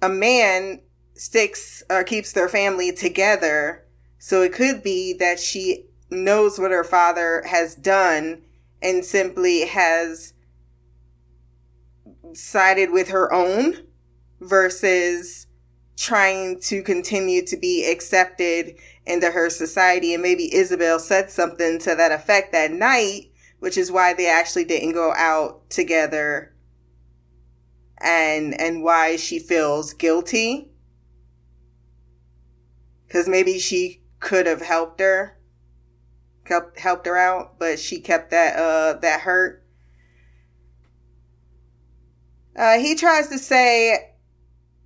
a 0.00 0.08
man 0.08 0.80
sticks 1.12 1.82
or 1.90 2.02
keeps 2.04 2.32
their 2.32 2.48
family 2.48 2.90
together. 2.90 3.84
So 4.16 4.40
it 4.40 4.54
could 4.54 4.82
be 4.82 5.12
that 5.18 5.38
she 5.38 5.84
knows 6.08 6.58
what 6.58 6.70
her 6.70 6.84
father 6.84 7.42
has 7.46 7.74
done 7.74 8.40
and 8.80 9.04
simply 9.04 9.66
has 9.66 10.32
sided 12.32 12.92
with 12.92 13.10
her 13.10 13.30
own 13.30 13.74
versus 14.40 15.48
trying 15.98 16.60
to 16.60 16.82
continue 16.82 17.44
to 17.44 17.58
be 17.58 17.86
accepted 17.86 18.78
into 19.06 19.30
her 19.30 19.50
society. 19.50 20.14
And 20.14 20.22
maybe 20.22 20.54
Isabel 20.54 20.98
said 20.98 21.30
something 21.30 21.78
to 21.80 21.94
that 21.94 22.12
effect 22.12 22.52
that 22.52 22.72
night, 22.72 23.30
which 23.58 23.76
is 23.76 23.92
why 23.92 24.14
they 24.14 24.28
actually 24.28 24.64
didn't 24.64 24.92
go 24.92 25.12
out 25.14 25.68
together 25.70 26.54
and 27.98 28.58
and 28.60 28.82
why 28.82 29.16
she 29.16 29.38
feels 29.38 29.92
guilty. 29.92 30.70
Cause 33.10 33.28
maybe 33.28 33.58
she 33.58 34.02
could 34.20 34.46
have 34.46 34.62
helped 34.62 35.00
her. 35.00 35.38
Helped 36.76 37.06
her 37.06 37.16
out, 37.16 37.58
but 37.58 37.78
she 37.78 38.00
kept 38.00 38.30
that 38.30 38.56
uh 38.58 38.98
that 39.00 39.20
hurt. 39.20 39.64
Uh, 42.56 42.78
he 42.78 42.94
tries 42.94 43.28
to 43.28 43.38
say 43.38 44.13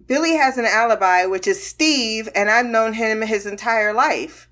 Billy 0.09 0.37
has 0.37 0.57
an 0.57 0.65
alibi, 0.65 1.27
which 1.27 1.47
is 1.47 1.65
Steve, 1.65 2.31
and 2.35 2.51
I've 2.51 2.65
known 2.65 2.95
him 2.95 3.21
his 3.21 3.45
entire 3.45 3.93
life. 3.93 4.49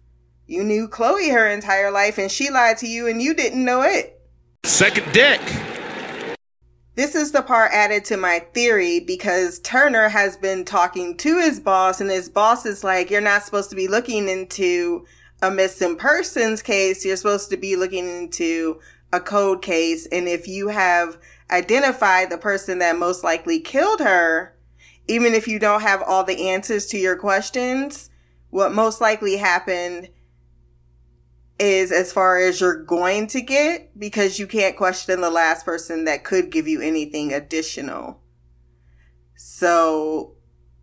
You 0.47 0.63
knew 0.63 0.87
Chloe 0.87 1.31
her 1.31 1.49
entire 1.49 1.91
life, 1.91 2.19
and 2.19 2.31
she 2.31 2.51
lied 2.51 2.77
to 2.79 2.87
you, 2.87 3.09
and 3.09 3.23
you 3.23 3.33
didn't 3.33 3.65
know 3.65 3.81
it. 3.81 4.21
Second 4.65 5.11
deck. 5.15 5.41
This 6.95 7.15
is 7.15 7.33
the 7.33 7.41
part 7.41 7.73
added 7.73 8.05
to 8.07 8.19
my 8.19 8.41
theory 8.53 9.01
because 9.01 9.59
Turner 9.61 10.11
has 10.11 10.37
been 10.37 10.67
talking 10.67 11.17
to 11.17 11.41
his 11.41 11.59
boss, 11.59 12.03
and 12.03 12.11
his 12.11 12.29
boss 12.29 12.67
is 12.67 12.85
like, 12.85 13.11
You're 13.11 13.23
not 13.23 13.43
supposed 13.43 13.71
to 13.71 13.77
be 13.77 13.89
looking 13.89 14.29
into 14.29 15.07
a 15.41 15.51
missing 15.51 15.97
persons 15.97 16.61
case. 16.61 17.03
You're 17.03 17.17
supposed 17.17 17.49
to 17.49 17.57
be 17.57 17.77
looking 17.77 18.07
into 18.07 18.79
a 19.11 19.21
code 19.21 19.63
case. 19.63 20.07
And 20.13 20.29
if 20.29 20.47
you 20.47 20.69
have 20.69 21.17
identified 21.51 22.29
the 22.29 22.39
person 22.39 22.79
that 22.81 22.99
most 22.99 23.25
likely 23.25 23.59
killed 23.59 24.01
her, 24.01 24.56
even 25.09 25.35
if 25.35 25.47
you 25.47 25.59
don't 25.59 25.83
have 25.83 26.03
all 26.03 26.25
the 26.25 26.49
answers 26.49 26.87
to 26.87 26.99
your 26.99 27.17
questions, 27.17 28.11
what 28.51 28.73
most 28.73 29.01
likely 29.01 29.37
happened 29.37 30.09
is 31.59 31.91
as 31.91 32.13
far 32.13 32.39
as 32.39 32.61
you're 32.61 32.85
going 32.85 33.27
to 33.29 33.41
get 33.41 33.99
because 33.99 34.39
you 34.39 34.47
can't 34.47 34.77
question 34.77 35.21
the 35.21 35.31
last 35.31 35.65
person 35.65 36.05
that 36.05 36.25
could 36.25 36.51
give 36.51 36.69
you 36.69 36.81
anything 36.81 37.33
additional. 37.33 38.21
So 39.37 40.35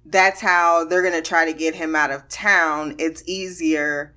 that's 0.05 0.41
how 0.41 0.85
they're 0.85 1.01
going 1.01 1.13
to 1.13 1.21
try 1.21 1.45
to 1.45 1.57
get 1.57 1.75
him 1.75 1.95
out 1.95 2.11
of 2.11 2.27
town. 2.27 2.95
It's 2.97 3.23
easier 3.27 4.15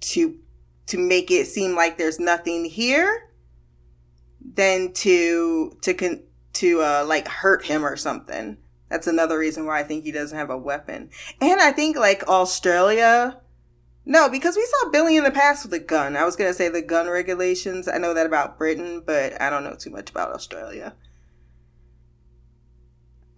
to 0.00 0.38
to 0.86 0.98
make 0.98 1.30
it 1.30 1.46
seem 1.46 1.74
like 1.74 1.98
there's 1.98 2.18
nothing 2.18 2.64
here 2.64 3.28
than 4.40 4.92
to 4.92 5.76
to 5.82 5.94
con- 5.94 6.22
to 6.54 6.80
uh 6.80 7.04
like 7.06 7.28
hurt 7.28 7.66
him 7.66 7.84
or 7.84 7.96
something. 7.96 8.56
That's 8.88 9.06
another 9.06 9.38
reason 9.38 9.66
why 9.66 9.80
I 9.80 9.82
think 9.82 10.04
he 10.04 10.12
doesn't 10.12 10.36
have 10.36 10.50
a 10.50 10.58
weapon. 10.58 11.10
And 11.40 11.60
I 11.60 11.72
think 11.72 11.96
like 11.96 12.26
Australia 12.28 13.40
no, 14.10 14.30
because 14.30 14.56
we 14.56 14.64
saw 14.64 14.88
Billy 14.88 15.18
in 15.18 15.24
the 15.24 15.30
past 15.30 15.66
with 15.66 15.74
a 15.74 15.78
gun. 15.78 16.16
I 16.16 16.24
was 16.24 16.34
going 16.34 16.48
to 16.48 16.54
say 16.54 16.70
the 16.70 16.80
gun 16.80 17.10
regulations. 17.10 17.86
I 17.86 17.98
know 17.98 18.14
that 18.14 18.24
about 18.24 18.56
Britain, 18.56 19.02
but 19.04 19.38
I 19.38 19.50
don't 19.50 19.64
know 19.64 19.74
too 19.74 19.90
much 19.90 20.08
about 20.08 20.32
Australia. 20.32 20.94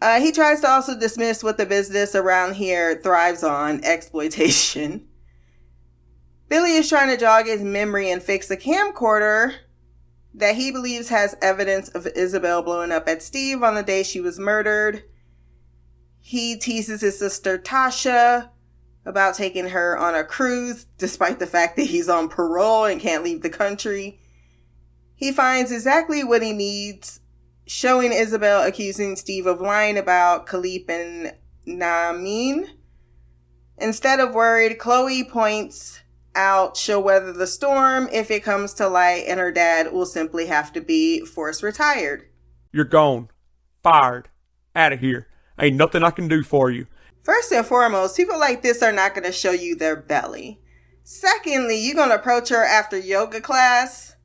Uh, 0.00 0.20
he 0.20 0.30
tries 0.30 0.60
to 0.60 0.68
also 0.68 0.96
dismiss 0.96 1.42
what 1.42 1.58
the 1.58 1.66
business 1.66 2.14
around 2.14 2.54
here 2.54 2.94
thrives 2.94 3.42
on 3.42 3.80
exploitation. 3.84 5.08
Billy 6.48 6.74
is 6.74 6.88
trying 6.88 7.08
to 7.08 7.16
jog 7.16 7.46
his 7.46 7.62
memory 7.62 8.08
and 8.08 8.22
fix 8.22 8.46
the 8.46 8.56
camcorder 8.56 9.56
that 10.32 10.54
he 10.54 10.70
believes 10.70 11.08
has 11.08 11.34
evidence 11.42 11.88
of 11.88 12.06
Isabel 12.06 12.62
blowing 12.62 12.92
up 12.92 13.08
at 13.08 13.24
Steve 13.24 13.64
on 13.64 13.74
the 13.74 13.82
day 13.82 14.04
she 14.04 14.20
was 14.20 14.38
murdered. 14.38 15.02
He 16.20 16.56
teases 16.56 17.00
his 17.00 17.18
sister 17.18 17.58
Tasha 17.58 18.50
about 19.04 19.34
taking 19.34 19.68
her 19.68 19.96
on 19.96 20.14
a 20.14 20.24
cruise, 20.24 20.86
despite 20.98 21.38
the 21.38 21.46
fact 21.46 21.76
that 21.76 21.84
he's 21.84 22.08
on 22.08 22.28
parole 22.28 22.84
and 22.84 23.00
can't 23.00 23.24
leave 23.24 23.42
the 23.42 23.50
country. 23.50 24.20
He 25.14 25.32
finds 25.32 25.72
exactly 25.72 26.22
what 26.22 26.42
he 26.42 26.52
needs, 26.52 27.20
showing 27.66 28.12
Isabel 28.12 28.62
accusing 28.62 29.16
Steve 29.16 29.46
of 29.46 29.60
lying 29.60 29.98
about 29.98 30.46
Khalif 30.46 30.88
and 30.88 31.34
Namin. 31.66 32.68
Instead 33.78 34.20
of 34.20 34.34
worried, 34.34 34.78
Chloe 34.78 35.24
points 35.24 36.00
out 36.34 36.76
she'll 36.76 37.02
weather 37.02 37.32
the 37.32 37.46
storm 37.46 38.08
if 38.12 38.30
it 38.30 38.44
comes 38.44 38.74
to 38.74 38.88
light, 38.88 39.24
and 39.26 39.40
her 39.40 39.50
dad 39.50 39.92
will 39.92 40.06
simply 40.06 40.46
have 40.46 40.72
to 40.72 40.80
be 40.80 41.24
force 41.24 41.62
retired. 41.62 42.28
You're 42.72 42.84
gone. 42.84 43.30
Fired. 43.82 44.28
Out 44.76 44.92
of 44.92 45.00
here. 45.00 45.26
Ain't 45.60 45.76
nothing 45.76 46.02
I 46.02 46.10
can 46.10 46.28
do 46.28 46.42
for 46.42 46.70
you. 46.70 46.86
First 47.22 47.52
and 47.52 47.66
foremost, 47.66 48.16
people 48.16 48.38
like 48.38 48.62
this 48.62 48.82
are 48.82 48.92
not 48.92 49.14
going 49.14 49.24
to 49.24 49.32
show 49.32 49.52
you 49.52 49.76
their 49.76 49.96
belly. 49.96 50.58
Secondly, 51.04 51.78
you're 51.78 51.94
going 51.94 52.08
to 52.08 52.14
approach 52.14 52.48
her 52.48 52.64
after 52.64 52.98
yoga 52.98 53.40
class. 53.40 54.16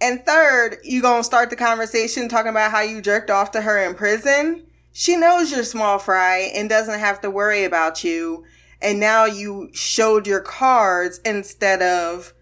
And 0.00 0.24
third, 0.24 0.78
you're 0.82 1.02
going 1.02 1.20
to 1.20 1.24
start 1.24 1.50
the 1.50 1.56
conversation 1.56 2.28
talking 2.28 2.50
about 2.50 2.70
how 2.70 2.80
you 2.80 3.02
jerked 3.02 3.30
off 3.30 3.50
to 3.50 3.62
her 3.62 3.78
in 3.78 3.94
prison. 3.94 4.66
She 4.92 5.16
knows 5.16 5.52
you're 5.52 5.64
small 5.64 5.98
fry 5.98 6.50
and 6.54 6.68
doesn't 6.68 7.00
have 7.00 7.20
to 7.20 7.30
worry 7.30 7.64
about 7.64 8.02
you. 8.02 8.44
And 8.80 9.00
now 9.00 9.24
you 9.24 9.70
showed 9.72 10.26
your 10.26 10.40
cards 10.40 11.20
instead 11.24 11.82
of 11.82 12.32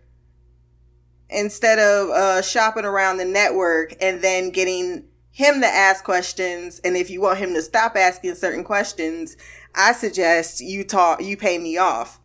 instead 1.29 1.79
of 1.81 2.11
uh, 2.11 2.43
shopping 2.43 2.85
around 2.85 3.17
the 3.17 3.25
network 3.25 3.95
and 4.01 4.23
then 4.23 4.51
getting 4.51 5.09
him 5.37 5.61
to 5.61 5.67
ask 5.67 6.03
questions. 6.03 6.81
And 6.83 6.97
if 6.97 7.11
you 7.11 7.21
want 7.21 7.39
him 7.39 7.53
to 7.53 7.61
stop 7.61 7.95
asking 7.95 8.37
certain 8.37 8.65
questions, 8.65 9.37
I 9.75 9.93
suggest 9.93 10.63
you 10.63 10.83
talk, 10.83 11.23
you 11.23 11.37
pay 11.37 11.59
me 11.59 11.77
off. 11.77 12.19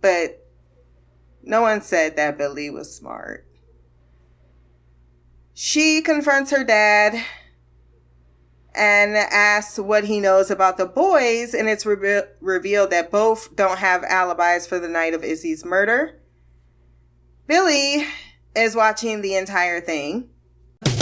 But 0.00 0.48
no 1.42 1.60
one 1.60 1.82
said 1.82 2.16
that 2.16 2.38
Billy 2.38 2.70
was 2.70 2.96
smart. 2.96 3.46
She 5.52 6.00
confronts 6.00 6.52
her 6.52 6.64
dad 6.64 7.22
and 8.74 9.14
asks 9.14 9.78
what 9.78 10.04
he 10.04 10.20
knows 10.20 10.50
about 10.50 10.78
the 10.78 10.86
boys, 10.86 11.52
and 11.52 11.68
it's 11.68 11.84
re- 11.84 12.22
revealed 12.40 12.90
that 12.90 13.10
both 13.10 13.54
don't 13.54 13.78
have 13.78 14.02
alibis 14.04 14.66
for 14.66 14.78
the 14.78 14.88
night 14.88 15.12
of 15.12 15.22
Izzy's 15.22 15.66
murder. 15.66 16.18
Billy 17.46 18.06
is 18.56 18.74
watching 18.74 19.20
the 19.20 19.34
entire 19.34 19.82
thing. 19.82 20.30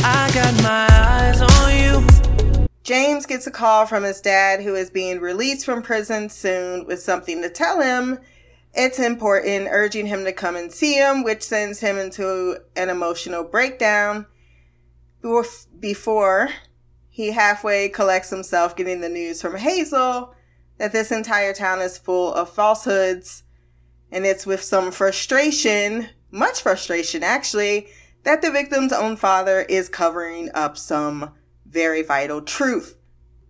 I 0.04 0.30
got 0.34 0.62
my 0.62 0.88
eyes 0.90 1.40
on 1.40 1.78
you. 1.78 2.66
James 2.82 3.24
gets 3.24 3.46
a 3.46 3.50
call 3.50 3.86
from 3.86 4.02
his 4.02 4.20
dad, 4.20 4.60
who 4.60 4.74
is 4.74 4.90
being 4.90 5.20
released 5.20 5.64
from 5.64 5.82
prison 5.82 6.28
soon, 6.28 6.86
with 6.86 7.00
something 7.00 7.40
to 7.42 7.48
tell 7.48 7.80
him. 7.80 8.18
It's 8.74 8.98
important, 8.98 9.68
urging 9.70 10.06
him 10.06 10.24
to 10.24 10.32
come 10.32 10.56
and 10.56 10.72
see 10.72 10.94
him, 10.94 11.22
which 11.22 11.42
sends 11.42 11.80
him 11.80 11.98
into 11.98 12.58
an 12.74 12.88
emotional 12.88 13.44
breakdown. 13.44 14.26
Before 15.78 16.48
he 17.08 17.30
halfway 17.30 17.88
collects 17.88 18.30
himself, 18.30 18.74
getting 18.74 19.02
the 19.02 19.08
news 19.08 19.40
from 19.40 19.56
Hazel 19.56 20.34
that 20.78 20.92
this 20.92 21.12
entire 21.12 21.52
town 21.52 21.80
is 21.80 21.98
full 21.98 22.34
of 22.34 22.50
falsehoods. 22.50 23.44
And 24.10 24.26
it's 24.26 24.46
with 24.46 24.62
some 24.62 24.90
frustration, 24.90 26.08
much 26.32 26.60
frustration 26.60 27.22
actually, 27.22 27.86
that 28.24 28.42
the 28.42 28.50
victim's 28.50 28.92
own 28.92 29.16
father 29.16 29.60
is 29.62 29.88
covering 29.88 30.50
up 30.54 30.76
some 30.76 31.32
very 31.66 32.02
vital 32.02 32.40
truth. 32.42 32.96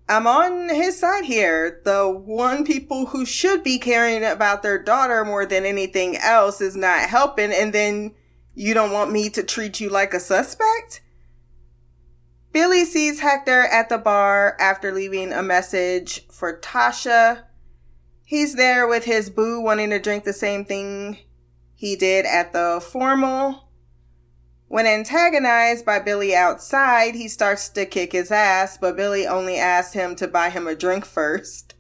I'm 0.09 0.27
on 0.27 0.69
his 0.69 0.99
side 0.99 1.25
here. 1.25 1.81
The 1.85 2.09
one 2.09 2.65
people 2.65 3.07
who 3.07 3.25
should 3.25 3.63
be 3.63 3.79
caring 3.79 4.25
about 4.25 4.63
their 4.63 4.83
daughter 4.83 5.25
more 5.25 5.47
than 5.47 5.65
anything 5.65 6.17
else 6.17 6.61
is 6.61 6.77
not 6.77 7.09
helping, 7.09 7.53
and 7.53 7.73
then 7.73 8.15
you 8.55 8.75
don't 8.75 8.93
want 8.93 9.13
me 9.13 9.31
to 9.31 9.43
treat 9.43 9.81
you 9.81 9.89
like 9.89 10.13
a 10.13 10.21
suspect? 10.21 11.01
Billy 12.53 12.85
sees 12.85 13.21
Hector 13.21 13.63
at 13.63 13.89
the 13.89 13.97
bar 13.97 14.57
after 14.61 14.93
leaving 14.93 15.33
a 15.33 15.43
message 15.43 16.27
for 16.29 16.59
Tasha. 16.59 17.45
He's 18.25 18.57
there 18.57 18.87
with 18.87 19.05
his 19.05 19.31
boo 19.31 19.61
wanting 19.61 19.91
to 19.91 19.99
drink 19.99 20.25
the 20.25 20.35
same 20.35 20.65
thing 20.65 21.19
he 21.75 21.97
did 21.97 22.27
at 22.27 22.53
the 22.53 22.85
formal. 22.87 23.71
When 24.73 24.87
antagonized 24.87 25.85
by 25.85 25.99
Billy 25.99 26.35
outside, 26.35 27.15
he 27.15 27.29
starts 27.29 27.69
to 27.69 27.85
kick 27.85 28.13
his 28.13 28.31
ass, 28.31 28.79
but 28.79 28.97
Billy 28.97 29.27
only 29.27 29.59
asks 29.59 29.93
him 29.93 30.17
to 30.17 30.27
buy 30.27 30.49
him 30.49 30.67
a 30.67 30.75
drink 30.75 31.05
first. 31.05 31.75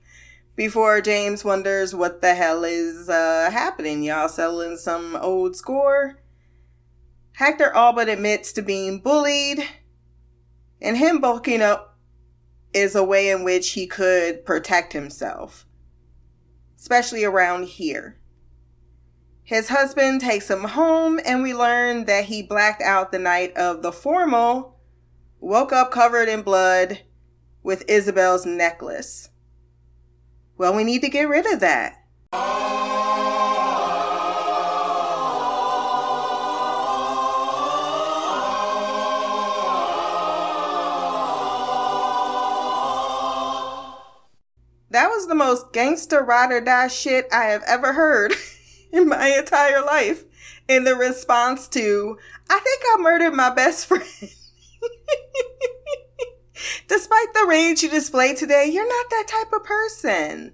Before 0.57 1.00
James 1.00 1.42
wonders 1.42 1.94
what 1.94 2.20
the 2.20 2.35
hell 2.35 2.64
is 2.64 3.09
uh, 3.09 3.48
happening, 3.50 4.02
y'all 4.02 4.28
selling 4.28 4.76
some 4.76 5.16
old 5.16 5.57
score? 5.57 6.20
Hector 7.37 7.74
all 7.74 7.94
but 7.94 8.11
admits 8.11 8.52
to 8.52 8.61
being 8.61 9.00
bullied, 9.00 9.66
and 10.83 10.98
him 10.98 11.18
bulking 11.18 11.62
up 11.62 11.96
is 12.74 12.94
a 12.94 13.02
way 13.02 13.31
in 13.31 13.42
which 13.42 13.70
he 13.70 13.87
could 13.87 14.44
protect 14.44 14.92
himself, 14.92 15.64
especially 16.76 17.24
around 17.24 17.68
here. 17.68 18.18
His 19.44 19.68
husband 19.68 20.20
takes 20.20 20.48
him 20.48 20.64
home, 20.64 21.18
and 21.24 21.42
we 21.42 21.52
learn 21.52 22.05
that 22.05 22.26
he 22.26 22.42
blacked 22.42 22.81
out 22.81 23.11
the 23.11 23.18
night 23.18 23.57
of 23.57 23.83
the 23.83 23.92
formal, 23.92 24.78
woke 25.40 25.72
up 25.72 25.90
covered 25.90 26.28
in 26.28 26.42
blood 26.42 27.00
with 27.62 27.85
Isabel's 27.88 28.46
necklace. 28.46 29.31
Well, 30.57 30.74
we 30.74 30.85
need 30.85 31.02
to 31.02 31.09
get 31.09 31.28
rid 31.28 31.52
of 31.52 31.59
that. 31.61 31.98
That 44.90 45.09
was 45.09 45.26
the 45.26 45.35
most 45.35 45.72
gangster 45.72 46.22
ride 46.22 46.52
or 46.52 46.61
die 46.61 46.88
shit 46.88 47.26
I 47.33 47.44
have 47.44 47.62
ever 47.66 47.94
heard 47.94 48.35
in 48.92 49.09
my 49.09 49.28
entire 49.28 49.83
life. 49.83 50.24
In 50.68 50.85
the 50.85 50.94
response 50.94 51.66
to, 51.68 52.18
I 52.48 52.61
think 52.61 52.83
I 52.92 53.02
murdered 53.02 53.35
my 53.35 53.50
best 53.50 53.87
friend. 53.88 54.05
Despite 56.87 57.35
the 57.35 57.46
rage 57.48 57.83
you 57.83 57.90
display 57.90 58.35
today, 58.35 58.70
you're 58.70 58.88
not 58.88 59.11
that 59.11 59.26
type 59.26 59.52
of 59.52 59.64
person. 59.64 60.52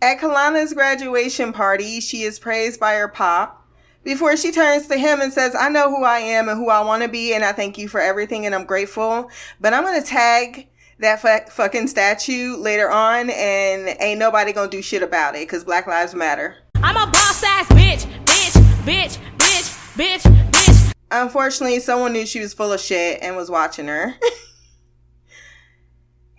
At 0.00 0.20
Kalana's 0.20 0.74
graduation 0.74 1.52
party, 1.52 2.00
she 2.00 2.22
is 2.22 2.38
praised 2.38 2.78
by 2.78 2.94
her 2.94 3.08
pop 3.08 3.66
before 4.04 4.36
she 4.36 4.52
turns 4.52 4.86
to 4.86 4.96
him 4.96 5.20
and 5.20 5.32
says, 5.32 5.56
I 5.58 5.68
know 5.68 5.90
who 5.90 6.04
I 6.04 6.18
am 6.18 6.48
and 6.48 6.56
who 6.56 6.70
I 6.70 6.80
want 6.82 7.02
to 7.02 7.08
be, 7.08 7.34
and 7.34 7.44
I 7.44 7.52
thank 7.52 7.76
you 7.78 7.88
for 7.88 8.00
everything, 8.00 8.46
and 8.46 8.54
I'm 8.54 8.64
grateful. 8.64 9.28
But 9.60 9.74
I'm 9.74 9.82
going 9.82 10.00
to 10.00 10.06
tag 10.06 10.68
that 11.00 11.20
fu- 11.20 11.50
fucking 11.50 11.88
statue 11.88 12.56
later 12.56 12.90
on, 12.90 13.30
and 13.30 13.96
ain't 14.00 14.20
nobody 14.20 14.52
going 14.52 14.70
to 14.70 14.76
do 14.76 14.82
shit 14.82 15.02
about 15.02 15.34
it 15.34 15.48
because 15.48 15.64
Black 15.64 15.86
Lives 15.86 16.14
Matter. 16.14 16.56
I'm 16.82 16.96
a 16.96 17.10
boss 17.10 17.42
ass 17.42 17.66
bitch, 17.68 18.06
bitch, 18.24 18.52
bitch, 18.84 19.18
bitch, 19.36 19.96
bitch, 19.96 20.22
bitch. 20.50 20.92
Unfortunately, 21.10 21.80
someone 21.80 22.12
knew 22.12 22.24
she 22.24 22.40
was 22.40 22.54
full 22.54 22.72
of 22.72 22.80
shit 22.80 23.18
and 23.20 23.36
was 23.36 23.50
watching 23.50 23.88
her. 23.88 24.14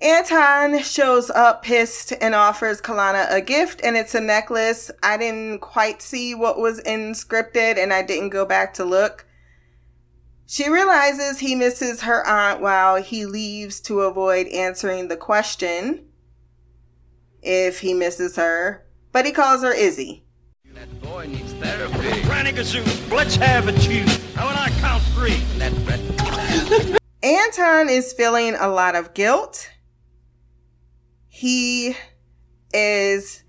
Anton 0.01 0.81
shows 0.81 1.29
up 1.29 1.61
pissed 1.61 2.13
and 2.21 2.33
offers 2.33 2.81
Kalana 2.81 3.27
a 3.29 3.41
gift, 3.41 3.81
and 3.83 3.97
it's 3.97 4.15
a 4.15 4.21
necklace. 4.21 4.89
I 5.03 5.17
didn't 5.17 5.59
quite 5.59 6.01
see 6.01 6.33
what 6.33 6.57
was 6.57 6.81
inscripted, 6.83 7.77
and 7.77 7.91
I 7.91 8.01
didn't 8.01 8.29
go 8.29 8.45
back 8.45 8.73
to 8.75 8.85
look. 8.85 9.25
She 10.47 10.69
realizes 10.69 11.39
he 11.39 11.53
misses 11.53 12.01
her 12.01 12.25
aunt 12.25 12.61
while 12.61 12.95
he 12.95 13.25
leaves 13.25 13.81
to 13.81 13.99
avoid 14.01 14.47
answering 14.47 15.09
the 15.09 15.17
question 15.17 16.05
if 17.41 17.81
he 17.81 17.93
misses 17.93 18.37
her, 18.37 18.85
but 19.11 19.25
he 19.25 19.33
calls 19.33 19.63
her 19.63 19.73
Izzy. 19.73 20.23
That 20.73 21.01
boy 21.01 21.27
needs 21.27 21.53
therapy. 21.53 22.21
Granny 22.23 22.51
Gazoo, 22.51 23.11
let's 23.11 23.35
have 23.35 23.67
a 23.67 23.73
chew. 23.73 24.05
How 24.35 24.47
when 24.47 24.55
I 24.55 24.69
count 24.79 25.03
three? 25.13 25.41
Let 25.57 25.73
Brett 25.85 27.01
Anton 27.23 27.89
is 27.89 28.13
feeling 28.13 28.55
a 28.55 28.67
lot 28.67 28.95
of 28.95 29.13
guilt. 29.13 29.69
He 31.27 31.95
is 32.73 33.43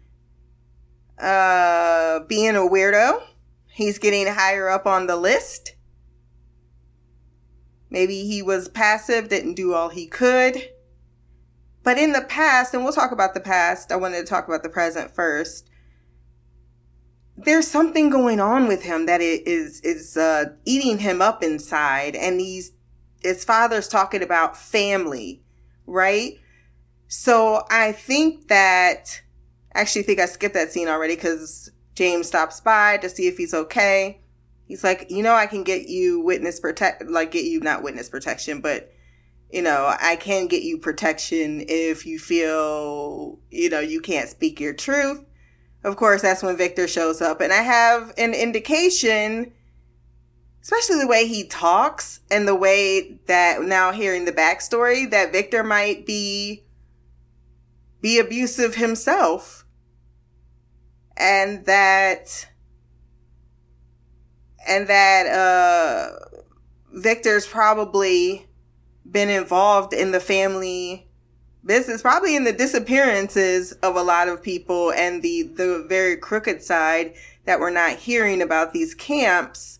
uh 1.18 2.20
being 2.28 2.56
a 2.56 2.61
weirdo. 2.61 3.22
He's 3.68 3.98
getting 3.98 4.26
higher 4.26 4.68
up 4.68 4.87
on 4.87 5.06
the 5.06 5.16
list. 5.16 5.76
Maybe 7.90 8.24
he 8.26 8.42
was 8.42 8.68
passive, 8.68 9.28
didn't 9.28 9.54
do 9.54 9.74
all 9.74 9.88
he 9.88 10.06
could. 10.06 10.70
But 11.83 11.98
in 11.98 12.12
the 12.12 12.22
past, 12.22 12.74
and 12.74 12.85
we'll 12.85 12.92
talk 12.92 13.11
about 13.11 13.35
the 13.35 13.40
past, 13.40 13.90
I 13.90 13.96
wanted 13.96 14.18
to 14.18 14.26
talk 14.26 14.46
about 14.46 14.62
the 14.62 14.68
present 14.68 15.14
first. 15.14 15.69
There's 17.44 17.66
something 17.66 18.11
going 18.11 18.40
on 18.40 18.68
with 18.68 18.83
him 18.83 19.07
that 19.07 19.20
it 19.20 19.46
is 19.46 19.81
is 19.81 20.16
uh, 20.16 20.46
eating 20.64 20.98
him 20.98 21.22
up 21.22 21.42
inside, 21.42 22.14
and 22.14 22.40
he's 22.40 22.72
his 23.22 23.44
father's 23.44 23.88
talking 23.88 24.22
about 24.22 24.57
family, 24.57 25.42
right? 25.87 26.38
So 27.09 27.64
I 27.70 27.92
think 27.92 28.48
that 28.48 29.22
I 29.74 29.81
actually 29.81 30.03
think 30.03 30.20
I 30.20 30.26
skipped 30.26 30.55
that 30.55 30.72
scene 30.72 30.88
already 30.88 31.16
because 31.16 31.70
James 31.94 32.29
stops 32.29 32.61
by 32.61 32.98
to 32.98 33.09
see 33.09 33.26
if 33.26 33.37
he's 33.37 33.55
okay. 33.55 34.20
He's 34.66 34.85
like, 34.85 35.11
you 35.11 35.22
know, 35.22 35.35
I 35.35 35.46
can 35.46 35.64
get 35.64 35.88
you 35.88 36.20
witness 36.20 36.61
protect, 36.61 37.05
like 37.09 37.33
get 37.33 37.44
you 37.44 37.61
not 37.61 37.83
witness 37.83 38.09
protection, 38.09 38.61
but 38.61 38.92
you 39.50 39.62
know, 39.62 39.94
I 40.00 40.16
can 40.16 40.46
get 40.46 40.62
you 40.62 40.79
protection 40.79 41.64
if 41.66 42.07
you 42.07 42.18
feel, 42.18 43.38
you 43.50 43.68
know, 43.68 43.81
you 43.81 44.00
can't 44.00 44.29
speak 44.29 44.61
your 44.61 44.72
truth. 44.72 45.24
Of 45.83 45.97
course, 45.97 46.23
that's 46.23 46.43
when 46.43 46.57
Victor 46.57 46.87
shows 46.87 47.21
up, 47.21 47.40
and 47.40 47.53
I 47.53 47.62
have 47.62 48.12
an 48.19 48.35
indication 48.35 49.53
especially 50.62 50.99
the 51.01 51.07
way 51.07 51.27
he 51.27 51.45
talks 51.45 52.21
and 52.31 52.47
the 52.47 52.55
way 52.55 53.19
that 53.27 53.62
now 53.62 53.93
hearing 53.93 54.25
the 54.25 54.33
backstory 54.33 55.09
that 55.11 55.33
Victor 55.33 55.62
might 55.62 56.07
be 56.07 56.64
be 58.01 58.19
abusive 58.19 58.77
himself 58.77 59.64
and 61.16 61.64
that 61.66 62.49
and 64.66 64.87
that 64.87 65.27
uh 65.27 66.37
Victor's 66.93 67.47
probably 67.47 68.47
been 69.09 69.29
involved 69.29 69.93
in 69.93 70.12
the 70.12 70.21
family 70.21 71.10
business 71.64 72.03
probably 72.03 72.37
in 72.37 72.44
the 72.44 72.53
disappearances 72.53 73.73
of 73.83 73.96
a 73.96 74.03
lot 74.03 74.29
of 74.29 74.42
people 74.42 74.92
and 74.92 75.23
the 75.23 75.42
the 75.42 75.85
very 75.88 76.16
crooked 76.16 76.62
side 76.62 77.14
that 77.44 77.61
we're 77.61 77.70
not 77.70 77.92
hearing 77.92 78.42
about 78.42 78.73
these 78.73 78.94
camps. 78.94 79.79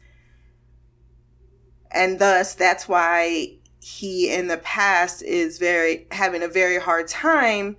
And 1.91 2.19
thus 2.19 2.55
that's 2.55 2.89
why 2.89 3.59
he 3.81 4.33
in 4.33 4.49
the 4.49 4.59
past 4.59 5.23
is 5.23 5.59
very 5.59 6.07
having 6.11 6.43
a 6.43 6.49
very 6.49 6.79
hard 6.79 7.09
time 7.09 7.77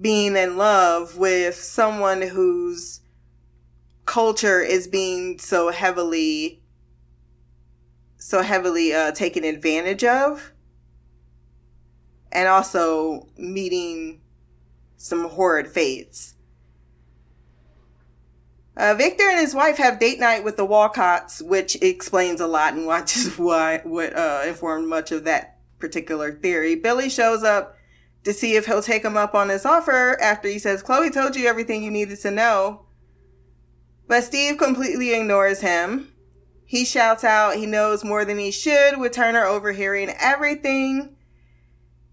being 0.00 0.36
in 0.36 0.56
love 0.56 1.18
with 1.18 1.54
someone 1.54 2.22
whose 2.22 3.00
culture 4.04 4.60
is 4.60 4.88
being 4.88 5.38
so 5.38 5.70
heavily 5.70 6.62
so 8.16 8.42
heavily 8.42 8.94
uh, 8.94 9.10
taken 9.12 9.44
advantage 9.44 10.04
of 10.04 10.51
and 12.32 12.48
also 12.48 13.28
meeting 13.36 14.20
some 14.96 15.28
horrid 15.28 15.68
fates 15.68 16.34
uh, 18.76 18.94
Victor 18.94 19.24
and 19.28 19.40
his 19.40 19.54
wife 19.54 19.76
have 19.76 19.98
date 19.98 20.18
night 20.18 20.44
with 20.44 20.56
the 20.56 20.66
Walcotts, 20.66 21.42
which 21.42 21.76
explains 21.82 22.40
a 22.40 22.46
lot 22.46 22.74
and 22.74 22.86
watches 22.86 23.34
why 23.38 23.80
what 23.84 24.16
uh, 24.16 24.42
informed 24.46 24.88
much 24.88 25.12
of 25.12 25.24
that 25.24 25.58
particular 25.78 26.32
theory. 26.32 26.74
Billy 26.74 27.08
shows 27.08 27.42
up 27.42 27.76
to 28.24 28.32
see 28.32 28.54
if 28.54 28.66
he'll 28.66 28.82
take 28.82 29.04
him 29.04 29.16
up 29.16 29.34
on 29.34 29.48
his 29.48 29.66
offer 29.66 30.18
after 30.20 30.48
he 30.48 30.58
says, 30.58 30.82
"Chloe 30.82 31.10
told 31.10 31.36
you 31.36 31.46
everything 31.46 31.82
you 31.82 31.90
needed 31.90 32.20
to 32.20 32.30
know." 32.30 32.86
But 34.08 34.24
Steve 34.24 34.58
completely 34.58 35.14
ignores 35.14 35.60
him. 35.60 36.12
He 36.64 36.84
shouts 36.84 37.24
out 37.24 37.56
he 37.56 37.66
knows 37.66 38.02
more 38.02 38.24
than 38.24 38.38
he 38.38 38.50
should, 38.50 38.98
with 38.98 39.12
Turner 39.12 39.44
overhearing 39.44 40.14
everything. 40.18 41.16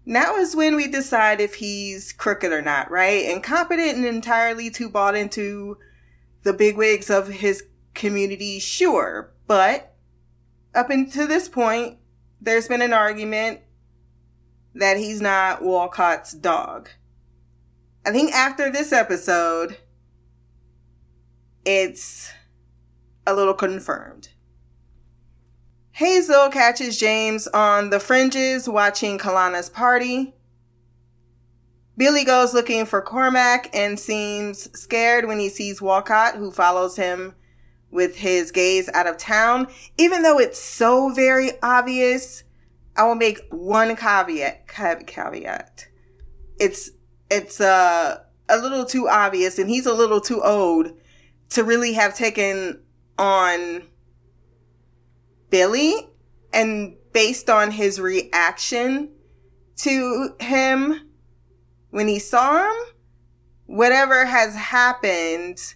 Now 0.06 0.36
is 0.36 0.56
when 0.56 0.76
we 0.76 0.88
decide 0.88 1.40
if 1.40 1.56
he's 1.56 2.12
crooked 2.12 2.52
or 2.52 2.62
not, 2.62 2.90
right? 2.90 3.24
Incompetent 3.24 3.96
and 3.96 4.04
entirely 4.04 4.70
too 4.70 4.88
bought 4.88 5.14
into 5.14 5.76
the 6.42 6.52
bigwigs 6.52 7.10
of 7.10 7.28
his 7.28 7.64
community, 7.94 8.58
sure. 8.58 9.32
But 9.46 9.94
up 10.74 10.90
until 10.90 11.28
this 11.28 11.48
point, 11.48 11.98
there's 12.40 12.68
been 12.68 12.82
an 12.82 12.92
argument 12.92 13.60
that 14.74 14.96
he's 14.96 15.20
not 15.20 15.62
Walcott's 15.62 16.32
dog. 16.32 16.88
I 18.06 18.12
think 18.12 18.32
after 18.32 18.70
this 18.70 18.92
episode, 18.92 19.76
it's 21.64 22.32
a 23.26 23.34
little 23.34 23.54
confirmed. 23.54 24.30
Hazel 26.00 26.48
catches 26.48 26.96
James 26.96 27.46
on 27.48 27.90
the 27.90 28.00
fringes 28.00 28.66
watching 28.66 29.18
Kalana's 29.18 29.68
party. 29.68 30.32
Billy 31.94 32.24
goes 32.24 32.54
looking 32.54 32.86
for 32.86 33.02
Cormack 33.02 33.68
and 33.74 34.00
seems 34.00 34.70
scared 34.80 35.26
when 35.26 35.38
he 35.38 35.50
sees 35.50 35.82
Walcott, 35.82 36.36
who 36.36 36.52
follows 36.52 36.96
him 36.96 37.34
with 37.90 38.16
his 38.16 38.50
gaze 38.50 38.88
out 38.94 39.06
of 39.06 39.18
town. 39.18 39.66
Even 39.98 40.22
though 40.22 40.38
it's 40.38 40.58
so 40.58 41.10
very 41.10 41.50
obvious, 41.62 42.44
I 42.96 43.04
will 43.04 43.14
make 43.14 43.42
one 43.50 43.94
caveat. 43.94 44.68
Caveat. 44.68 45.86
It's 46.58 46.92
it's 47.30 47.60
uh, 47.60 48.20
a 48.48 48.56
little 48.56 48.86
too 48.86 49.06
obvious, 49.06 49.58
and 49.58 49.68
he's 49.68 49.84
a 49.84 49.92
little 49.92 50.22
too 50.22 50.42
old 50.42 50.92
to 51.50 51.62
really 51.62 51.92
have 51.92 52.16
taken 52.16 52.80
on 53.18 53.82
Billy. 55.50 56.08
And 56.52 56.96
based 57.12 57.50
on 57.50 57.72
his 57.72 58.00
reaction 58.00 59.10
to 59.76 60.34
him, 60.40 61.08
when 61.90 62.08
he 62.08 62.18
saw 62.18 62.68
him, 62.68 62.76
whatever 63.66 64.26
has 64.26 64.54
happened, 64.54 65.74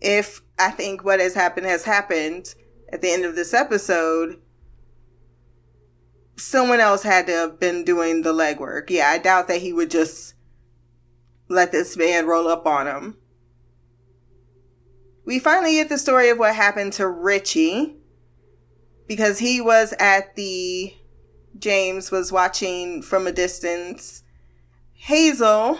if 0.00 0.42
I 0.58 0.70
think 0.70 1.04
what 1.04 1.20
has 1.20 1.34
happened 1.34 1.66
has 1.66 1.84
happened 1.84 2.54
at 2.92 3.00
the 3.00 3.10
end 3.10 3.24
of 3.24 3.34
this 3.34 3.54
episode, 3.54 4.40
someone 6.36 6.80
else 6.80 7.02
had 7.02 7.26
to 7.26 7.32
have 7.32 7.60
been 7.60 7.84
doing 7.84 8.22
the 8.22 8.32
legwork. 8.32 8.90
Yeah, 8.90 9.08
I 9.08 9.18
doubt 9.18 9.48
that 9.48 9.62
he 9.62 9.72
would 9.72 9.90
just 9.90 10.34
let 11.48 11.72
this 11.72 11.96
man 11.96 12.26
roll 12.26 12.48
up 12.48 12.66
on 12.66 12.86
him. 12.86 13.16
We 15.26 15.38
finally 15.38 15.74
get 15.74 15.88
the 15.88 15.98
story 15.98 16.28
of 16.28 16.38
what 16.38 16.54
happened 16.54 16.92
to 16.94 17.08
Richie 17.08 17.96
because 19.06 19.38
he 19.38 19.60
was 19.60 19.94
at 19.98 20.34
the 20.36 20.94
James 21.58 22.10
was 22.10 22.32
watching 22.32 23.02
from 23.02 23.26
a 23.26 23.32
distance 23.32 24.22
Hazel. 24.94 25.78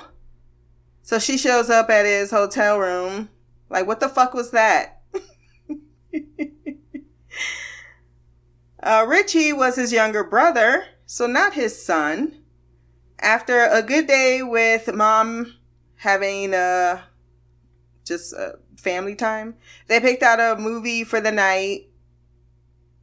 So 1.03 1.19
she 1.19 1.37
shows 1.39 1.71
up 1.71 1.91
at 1.91 2.05
his 2.05 2.31
hotel 2.31 2.79
room. 2.79 3.31
Like, 3.69 3.87
what 3.87 4.01
the 4.01 4.09
fuck 4.09 4.35
was 4.35 4.51
that? 4.51 5.01
uh, 8.83 9.05
Richie 9.07 9.53
was 9.53 9.77
his 9.77 9.93
younger 9.93 10.25
brother, 10.25 10.85
so 11.07 11.27
not 11.27 11.55
his 11.55 11.85
son. 11.85 12.43
After 13.19 13.65
a 13.65 13.83
good 13.83 14.07
day 14.07 14.43
with 14.43 14.95
mom 14.95 15.55
having 15.97 16.53
uh, 16.55 17.01
just 18.05 18.35
uh, 18.35 18.53
family 18.77 19.15
time, 19.15 19.55
they 19.89 20.01
picked 20.01 20.23
out 20.23 20.41
a 20.41 20.61
movie 20.61 21.05
for 21.05 21.21
the 21.21 21.33
night 21.33 21.89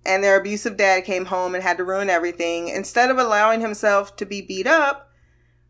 and 0.06 0.24
their 0.24 0.40
abusive 0.40 0.78
dad 0.78 1.06
came 1.06 1.26
home 1.26 1.54
and 1.54 1.64
had 1.64 1.78
to 1.78 1.84
ruin 1.84 2.10
everything. 2.10 2.68
Instead 2.68 3.10
of 3.10 3.18
allowing 3.18 3.62
himself 3.62 4.16
to 4.18 4.26
be 4.26 4.42
beat 4.42 4.68
up, 4.68 5.10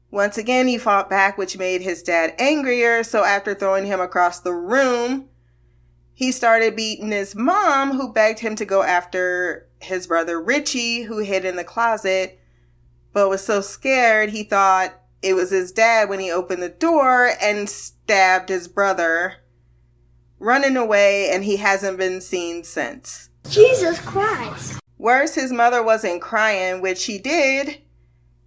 once 0.10 0.38
again, 0.38 0.68
he 0.68 0.78
fought 0.78 1.10
back, 1.10 1.38
which 1.38 1.58
made 1.58 1.82
his 1.82 2.04
dad 2.04 2.34
angrier. 2.38 3.04
So 3.04 3.24
after 3.24 3.56
throwing 3.56 3.86
him 3.86 4.02
across 4.02 4.40
the 4.40 4.54
room, 4.54 5.30
he 6.14 6.32
started 6.32 6.76
beating 6.76 7.12
his 7.12 7.34
mom, 7.34 7.94
who 7.94 8.14
begged 8.14 8.40
him 8.40 8.56
to 8.58 8.66
go 8.66 8.84
after 8.84 9.70
his 9.80 10.08
brother 10.08 10.40
Richie, 10.40 11.04
who 11.04 11.20
hid 11.20 11.46
in 11.46 11.56
the 11.56 11.64
closet, 11.64 12.40
but 13.14 13.30
was 13.30 13.44
so 13.44 13.62
scared 13.62 14.30
he 14.30 14.44
thought 14.44 14.94
it 15.22 15.34
was 15.34 15.50
his 15.50 15.72
dad 15.72 16.10
when 16.10 16.20
he 16.20 16.32
opened 16.32 16.62
the 16.62 16.70
door 16.70 17.32
and 17.42 17.70
stabbed 17.70 18.50
his 18.50 18.68
brother, 18.68 19.38
running 20.40 20.78
away, 20.78 21.30
and 21.32 21.44
he 21.44 21.58
hasn't 21.58 21.98
been 21.98 22.22
seen 22.22 22.64
since. 22.64 23.31
Jesus 23.50 24.00
Christ. 24.00 24.80
Worse, 24.98 25.36
his 25.36 25.52
mother 25.52 25.82
wasn't 25.84 26.22
crying, 26.22 26.82
which 26.82 27.00
she 27.00 27.18
did 27.18 27.82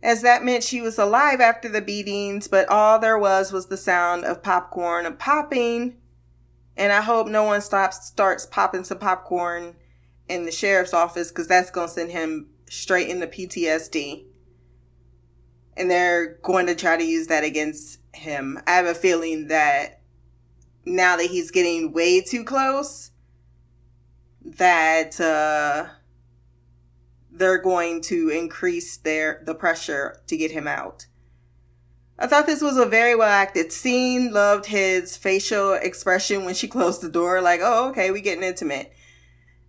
as 0.05 0.21
that 0.21 0.45
meant 0.45 0.63
she 0.63 0.83
was 0.83 0.99
alive 0.99 1.41
after 1.41 1.67
the 1.67 1.81
beatings, 1.81 2.47
but 2.47 2.69
all 2.69 2.99
there 2.99 3.19
was 3.19 3.53
was 3.53 3.67
the 3.67 3.77
sound 3.77 4.25
of 4.27 4.43
popcorn 4.43 5.11
popping 5.17 5.97
And 6.77 6.93
I 6.93 7.01
hope 7.01 7.27
no 7.27 7.45
one 7.45 7.63
stops 7.63 8.07
starts 8.07 8.45
popping 8.45 8.85
some 8.85 8.99
popcorn 8.99 9.77
in 10.29 10.45
the 10.45 10.53
sheriff's 10.53 10.93
office 10.93 11.31
because 11.31 11.49
that's 11.49 11.71
going 11.71 11.89
to 11.89 11.95
send 11.95 12.11
him 12.11 12.51
straight 12.69 13.09
into 13.09 13.27
PTSD. 13.27 14.25
And 15.77 15.91
they're 15.91 16.35
going 16.43 16.67
to 16.67 16.75
try 16.75 16.97
to 16.97 17.05
use 17.05 17.29
that 17.29 17.43
against 17.43 17.99
him. 18.13 18.61
I 18.67 18.73
have 18.73 18.87
a 18.87 18.95
feeling 18.95 19.49
that 19.49 20.01
now 20.85 21.17
that 21.17 21.31
he's 21.31 21.51
getting 21.51 21.93
way 21.93 22.21
too 22.21 22.45
close, 22.45 23.11
that 24.45 25.19
uh, 25.21 25.87
they're 27.31 27.63
going 27.63 28.03
to 28.03 28.29
increase 28.29 28.97
their 28.97 29.43
the 29.45 29.55
pressure 29.55 30.21
to 30.27 30.37
get 30.37 30.53
him 30.53 30.69
out. 30.69 31.07
I 32.19 32.29
thought 32.29 32.47
this 32.47 32.63
was 32.63 32.77
a 32.77 32.87
very 32.87 33.17
well 33.17 33.29
acted 33.29 33.73
scene. 33.73 34.33
Loved 34.33 34.67
his 34.67 35.17
facial 35.17 35.75
expression 35.75 36.45
when 36.45 36.55
she 36.55 36.69
closed 36.75 37.01
the 37.01 37.11
door, 37.11 37.41
like, 37.41 37.61
oh, 37.63 37.89
okay, 37.91 38.11
we 38.11 38.21
getting 38.21 38.45
intimate. 38.45 38.93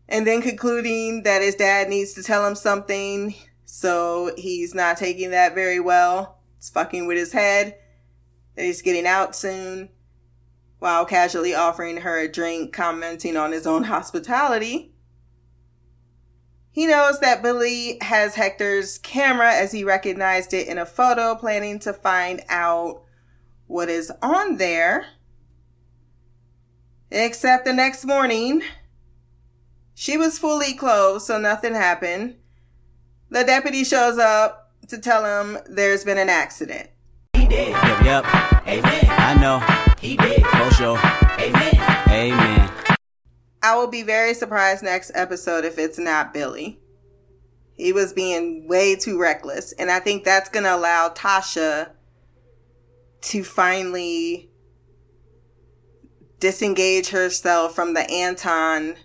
And 0.07 0.27
then 0.27 0.41
concluding 0.41 1.23
that 1.23 1.41
his 1.41 1.55
dad 1.55 1.89
needs 1.89 2.13
to 2.13 2.21
tell 2.21 2.45
him 2.45 2.53
something, 2.53 3.33
so 3.65 4.31
he's 4.37 4.75
not 4.75 4.97
taking 4.97 5.31
that 5.31 5.55
very 5.55 5.79
well. 5.79 6.37
It's 6.57 6.69
fucking 6.69 7.07
with 7.07 7.17
his 7.17 7.33
head. 7.33 7.75
That 8.55 8.65
he's 8.65 8.83
getting 8.83 9.07
out 9.07 9.35
soon, 9.35 9.89
while 10.85 11.03
casually 11.03 11.55
offering 11.55 11.97
her 11.97 12.19
a 12.19 12.31
drink, 12.31 12.71
commenting 12.71 13.35
on 13.35 13.51
his 13.51 13.65
own 13.65 13.85
hospitality. 13.85 14.93
He 16.71 16.85
knows 16.85 17.19
that 17.21 17.41
Billy 17.41 17.97
has 18.01 18.35
Hector's 18.35 18.99
camera 18.99 19.51
as 19.51 19.71
he 19.71 19.83
recognized 19.83 20.53
it 20.53 20.67
in 20.67 20.77
a 20.77 20.85
photo, 20.85 21.33
planning 21.33 21.79
to 21.79 21.91
find 21.91 22.43
out 22.49 23.01
what 23.65 23.89
is 23.89 24.11
on 24.21 24.57
there. 24.57 25.07
Except 27.09 27.65
the 27.65 27.73
next 27.73 28.05
morning, 28.05 28.61
she 29.95 30.17
was 30.17 30.37
fully 30.37 30.75
clothed, 30.75 31.23
so 31.23 31.39
nothing 31.39 31.73
happened. 31.73 32.35
The 33.31 33.43
deputy 33.43 33.83
shows 33.83 34.19
up 34.19 34.71
to 34.89 34.99
tell 34.99 35.25
him 35.25 35.57
there's 35.67 36.03
been 36.03 36.19
an 36.19 36.29
accident. 36.29 36.91
He 37.33 37.41
Yep, 37.45 38.03
yep. 38.05 38.67
Amen. 38.67 39.05
I 39.07 39.33
know. 39.41 39.94
He 40.05 40.17
did. 40.17 40.45
For 40.45 40.71
sure. 40.71 40.99
Amen. 41.39 41.73
Amen. 42.09 42.71
I 43.63 43.75
will 43.75 43.87
be 43.87 44.03
very 44.03 44.35
surprised 44.35 44.83
next 44.83 45.11
episode 45.15 45.65
if 45.65 45.79
it's 45.79 45.97
not 45.97 46.31
Billy. 46.31 46.79
He 47.75 47.91
was 47.91 48.13
being 48.13 48.67
way 48.67 48.95
too 48.95 49.19
reckless. 49.19 49.71
And 49.71 49.89
I 49.89 49.99
think 49.99 50.23
that's 50.23 50.47
going 50.47 50.65
to 50.65 50.75
allow 50.75 51.09
Tasha 51.09 51.93
to 53.21 53.43
finally 53.43 54.51
disengage 56.39 57.09
herself 57.09 57.73
from 57.73 57.95
the 57.95 58.07
Anton 58.07 58.97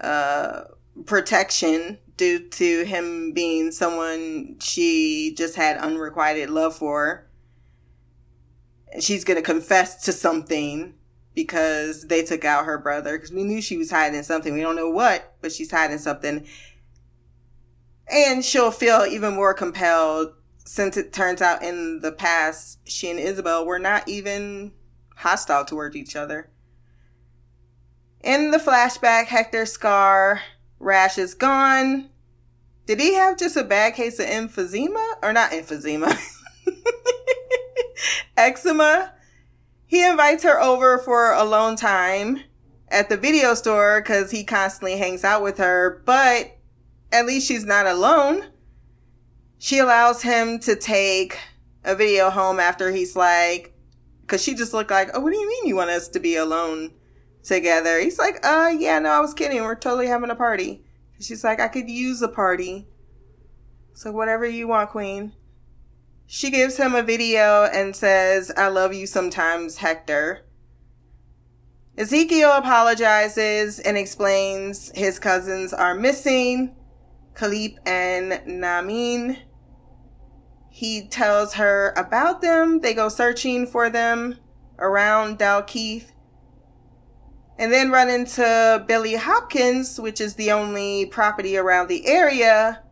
uh, 0.00 0.60
protection 1.06 1.98
due 2.16 2.48
to 2.50 2.84
him 2.84 3.32
being 3.32 3.72
someone 3.72 4.60
she 4.60 5.34
just 5.36 5.56
had 5.56 5.76
unrequited 5.78 6.50
love 6.50 6.76
for. 6.76 7.26
And 8.94 9.02
she's 9.02 9.24
going 9.24 9.36
to 9.36 9.42
confess 9.42 10.04
to 10.04 10.12
something 10.12 10.94
because 11.34 12.06
they 12.06 12.22
took 12.22 12.44
out 12.44 12.64
her 12.64 12.78
brother 12.78 13.18
because 13.18 13.32
we 13.32 13.42
knew 13.42 13.60
she 13.60 13.76
was 13.76 13.90
hiding 13.90 14.22
something. 14.22 14.54
We 14.54 14.60
don't 14.60 14.76
know 14.76 14.88
what, 14.88 15.34
but 15.42 15.52
she's 15.52 15.72
hiding 15.72 15.98
something. 15.98 16.46
And 18.08 18.44
she'll 18.44 18.70
feel 18.70 19.04
even 19.04 19.34
more 19.34 19.52
compelled 19.52 20.34
since 20.64 20.96
it 20.96 21.12
turns 21.12 21.42
out 21.42 21.62
in 21.62 22.00
the 22.00 22.12
past 22.12 22.78
she 22.88 23.10
and 23.10 23.18
Isabel 23.18 23.66
were 23.66 23.80
not 23.80 24.08
even 24.08 24.72
hostile 25.16 25.64
toward 25.64 25.96
each 25.96 26.14
other. 26.14 26.50
In 28.22 28.52
the 28.52 28.58
flashback, 28.58 29.26
Hector's 29.26 29.72
scar 29.72 30.40
rash 30.78 31.18
is 31.18 31.34
gone. 31.34 32.10
Did 32.86 33.00
he 33.00 33.14
have 33.14 33.38
just 33.38 33.56
a 33.56 33.64
bad 33.64 33.94
case 33.94 34.20
of 34.20 34.26
emphysema? 34.26 35.14
Or 35.20 35.32
not 35.32 35.50
emphysema? 35.50 36.16
Eczema? 38.36 39.12
He 39.86 40.04
invites 40.04 40.42
her 40.42 40.60
over 40.60 40.98
for 40.98 41.32
a 41.32 41.42
alone 41.42 41.76
time 41.76 42.40
at 42.88 43.08
the 43.08 43.16
video 43.16 43.54
store 43.54 44.00
because 44.00 44.30
he 44.30 44.44
constantly 44.44 44.96
hangs 44.98 45.24
out 45.24 45.42
with 45.42 45.58
her, 45.58 46.02
but 46.04 46.56
at 47.12 47.26
least 47.26 47.46
she's 47.46 47.64
not 47.64 47.86
alone. 47.86 48.46
She 49.58 49.78
allows 49.78 50.22
him 50.22 50.58
to 50.60 50.76
take 50.76 51.38
a 51.84 51.94
video 51.94 52.30
home 52.30 52.58
after 52.58 52.90
he's 52.90 53.14
like, 53.14 53.74
because 54.22 54.42
she 54.42 54.54
just 54.54 54.72
looked 54.72 54.90
like, 54.90 55.10
oh, 55.14 55.20
what 55.20 55.32
do 55.32 55.38
you 55.38 55.48
mean 55.48 55.66
you 55.66 55.76
want 55.76 55.90
us 55.90 56.08
to 56.08 56.20
be 56.20 56.36
alone 56.36 56.92
together? 57.42 58.00
He's 58.00 58.18
like, 58.18 58.44
uh, 58.44 58.72
yeah, 58.76 58.98
no, 58.98 59.10
I 59.10 59.20
was 59.20 59.34
kidding. 59.34 59.62
We're 59.62 59.74
totally 59.74 60.06
having 60.06 60.30
a 60.30 60.34
party. 60.34 60.82
She's 61.20 61.44
like, 61.44 61.60
I 61.60 61.68
could 61.68 61.88
use 61.88 62.20
a 62.22 62.28
party. 62.28 62.88
So 63.92 64.12
whatever 64.12 64.46
you 64.46 64.68
want, 64.68 64.90
queen. 64.90 65.32
She 66.26 66.50
gives 66.50 66.76
him 66.76 66.94
a 66.94 67.02
video 67.02 67.64
and 67.64 67.94
says, 67.94 68.50
I 68.56 68.68
love 68.68 68.94
you 68.94 69.06
sometimes, 69.06 69.78
Hector. 69.78 70.44
Ezekiel 71.96 72.50
apologizes 72.52 73.78
and 73.78 73.96
explains 73.96 74.90
his 74.94 75.18
cousins 75.18 75.72
are 75.72 75.94
missing, 75.94 76.74
Khalip 77.34 77.78
and 77.86 78.40
Namin. 78.46 79.38
He 80.70 81.06
tells 81.06 81.54
her 81.54 81.92
about 81.96 82.42
them. 82.42 82.80
They 82.80 82.94
go 82.94 83.08
searching 83.08 83.66
for 83.66 83.90
them 83.90 84.38
around 84.78 85.38
Dalkeith. 85.38 86.10
And 87.56 87.72
then 87.72 87.92
run 87.92 88.10
into 88.10 88.84
Billy 88.88 89.14
Hopkins, 89.14 90.00
which 90.00 90.20
is 90.20 90.34
the 90.34 90.50
only 90.50 91.06
property 91.06 91.56
around 91.56 91.86
the 91.86 92.04
area, 92.06 92.82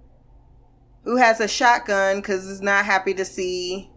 who 1.05 1.17
has 1.17 1.41
a 1.41 1.49
shotgun 1.49 2.17
because 2.17 2.49
he's 2.49 2.63
not 2.63 2.85
happy 2.85 3.15
to 3.15 3.25
see 3.25 3.91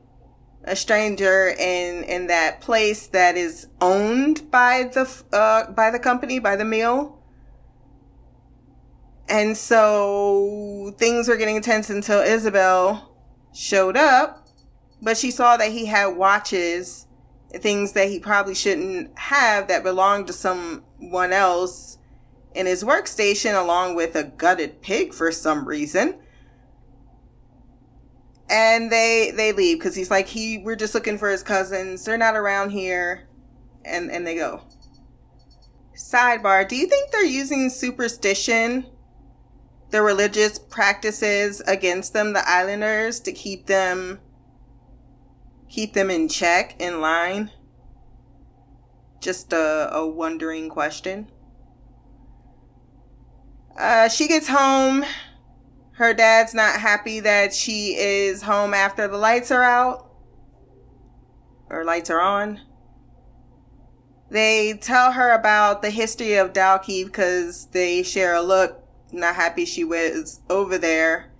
a 0.63 0.75
stranger 0.75 1.49
in 1.49 2.03
in 2.03 2.27
that 2.27 2.59
place 2.59 3.07
that 3.07 3.37
is 3.37 3.67
owned 3.79 4.49
by 4.49 4.89
the 4.93 5.23
uh, 5.31 5.71
by 5.71 5.91
the 5.91 5.99
company 5.99 6.39
by 6.39 6.55
the 6.55 6.65
mill. 6.65 7.19
And 9.27 9.57
so 9.57 10.93
things 10.97 11.27
were 11.27 11.37
getting 11.37 11.61
tense 11.61 11.89
until 11.89 12.21
Isabel 12.21 13.15
showed 13.53 13.97
up, 13.97 14.47
but 15.01 15.17
she 15.17 15.31
saw 15.31 15.57
that 15.57 15.71
he 15.71 15.87
had 15.87 16.15
watches, 16.15 17.07
things 17.51 17.93
that 17.93 18.09
he 18.09 18.19
probably 18.19 18.53
shouldn't 18.53 19.17
have 19.17 19.67
that 19.67 19.83
belonged 19.83 20.27
to 20.27 20.33
someone 20.33 21.33
else 21.33 21.97
in 22.53 22.67
his 22.67 22.83
workstation, 22.83 23.59
along 23.59 23.95
with 23.95 24.15
a 24.15 24.23
gutted 24.23 24.81
pig 24.81 25.11
for 25.13 25.31
some 25.31 25.67
reason. 25.67 26.19
And 28.49 28.91
they 28.91 29.31
they 29.36 29.51
leave 29.51 29.79
because 29.79 29.95
he's 29.95 30.12
like 30.12 30.27
he 30.27 30.60
we're 30.60 30.75
just 30.75 30.93
looking 30.93 31.17
for 31.17 31.29
his 31.29 31.41
cousins. 31.41 32.05
They're 32.05 32.17
not 32.17 32.36
around 32.36 32.69
here, 32.69 33.27
and 33.84 34.12
and 34.12 34.25
they 34.25 34.36
go. 34.36 34.62
Sidebar: 35.95 36.67
Do 36.67 36.75
you 36.75 36.88
think 36.88 37.12
they're 37.12 37.23
using 37.25 37.69
superstition 37.69 38.86
the 39.91 40.01
religious 40.01 40.60
practices 40.60 41.62
against 41.67 42.13
them, 42.13 42.34
the 42.34 42.47
islanders, 42.49 43.19
to 43.21 43.31
keep 43.31 43.65
them 43.67 44.19
keep 45.69 45.93
them 45.93 46.12
in 46.12 46.27
check, 46.27 46.75
in 46.79 47.01
line? 47.01 47.51
Just 49.21 49.53
a, 49.53 49.89
a 49.93 50.08
wondering 50.08 50.69
question. 50.69 51.31
Uh, 53.77 54.08
she 54.08 54.27
gets 54.27 54.47
home. 54.47 55.03
Her 55.95 56.13
dad's 56.13 56.53
not 56.53 56.81
happy 56.81 57.21
that 57.21 57.53
she 57.53 57.95
is 57.97 58.41
home 58.41 58.73
after 58.73 59.08
the 59.08 59.17
lights 59.17 59.49
are 59.49 59.63
out. 59.63 60.12
Or 61.69 61.86
lights 61.86 62.10
are 62.10 62.19
on. 62.19 62.60
They 64.29 64.73
tell 64.73 65.13
her 65.13 65.31
about 65.31 65.81
the 65.81 65.89
history 65.89 66.34
of 66.34 66.51
Dalkeith 66.51 67.05
because 67.05 67.67
they 67.67 68.03
share 68.03 68.36
a 68.36 68.41
look 68.41 68.81
not 69.13 69.36
happy 69.36 69.63
she 69.63 69.86
was 69.86 70.41
over 70.49 70.77
there. 70.77 71.31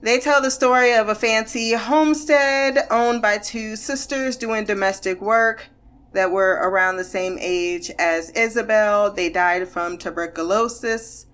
They 0.00 0.18
tell 0.18 0.42
the 0.42 0.50
story 0.50 0.92
of 0.92 1.08
a 1.08 1.14
fancy 1.14 1.74
homestead 1.74 2.86
owned 2.90 3.22
by 3.22 3.38
two 3.38 3.76
sisters 3.76 4.36
doing 4.36 4.64
domestic 4.64 5.20
work 5.20 5.68
that 6.12 6.32
were 6.32 6.58
around 6.60 6.96
the 6.96 7.04
same 7.04 7.38
age 7.40 7.92
as 7.98 8.30
Isabel. 8.30 9.12
They 9.12 9.28
died 9.30 9.68
from 9.68 9.98
tuberculosis 9.98 11.26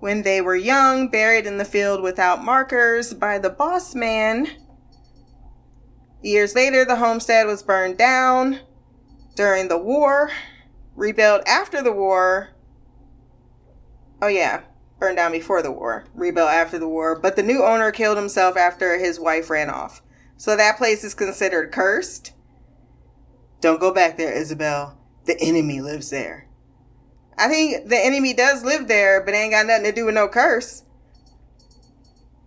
when 0.00 0.22
they 0.22 0.40
were 0.40 0.56
young, 0.56 1.08
buried 1.08 1.46
in 1.46 1.58
the 1.58 1.64
field 1.64 2.02
without 2.02 2.44
markers 2.44 3.14
by 3.14 3.38
the 3.38 3.50
boss 3.50 3.94
man. 3.94 4.48
Years 6.22 6.54
later, 6.54 6.84
the 6.84 6.96
homestead 6.96 7.46
was 7.46 7.62
burned 7.62 7.96
down 7.96 8.60
during 9.36 9.68
the 9.68 9.78
war, 9.78 10.30
rebuilt 10.96 11.46
after 11.46 11.82
the 11.82 11.92
war, 11.92 12.50
Oh 14.20 14.26
yeah, 14.26 14.62
burned 14.98 15.16
down 15.16 15.32
before 15.32 15.62
the 15.62 15.70
war, 15.70 16.06
rebuilt 16.14 16.50
after 16.50 16.78
the 16.78 16.88
war, 16.88 17.18
but 17.18 17.36
the 17.36 17.42
new 17.42 17.62
owner 17.62 17.92
killed 17.92 18.16
himself 18.16 18.56
after 18.56 18.98
his 18.98 19.20
wife 19.20 19.48
ran 19.48 19.70
off. 19.70 20.02
So 20.36 20.56
that 20.56 20.76
place 20.76 21.04
is 21.04 21.14
considered 21.14 21.72
cursed. 21.72 22.32
Don't 23.60 23.80
go 23.80 23.92
back 23.92 24.16
there, 24.16 24.32
Isabel. 24.32 24.98
The 25.26 25.40
enemy 25.40 25.80
lives 25.80 26.10
there. 26.10 26.47
I 27.38 27.48
think 27.48 27.88
the 27.88 28.04
enemy 28.04 28.34
does 28.34 28.64
live 28.64 28.88
there, 28.88 29.22
but 29.24 29.34
ain't 29.34 29.52
got 29.52 29.66
nothing 29.66 29.84
to 29.84 29.92
do 29.92 30.06
with 30.06 30.14
no 30.14 30.28
curse. 30.28 30.82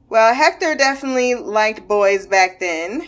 Well, 0.09 0.33
Hector 0.33 0.75
definitely 0.75 1.35
liked 1.35 1.87
boys 1.87 2.27
back 2.27 2.59
then 2.59 3.07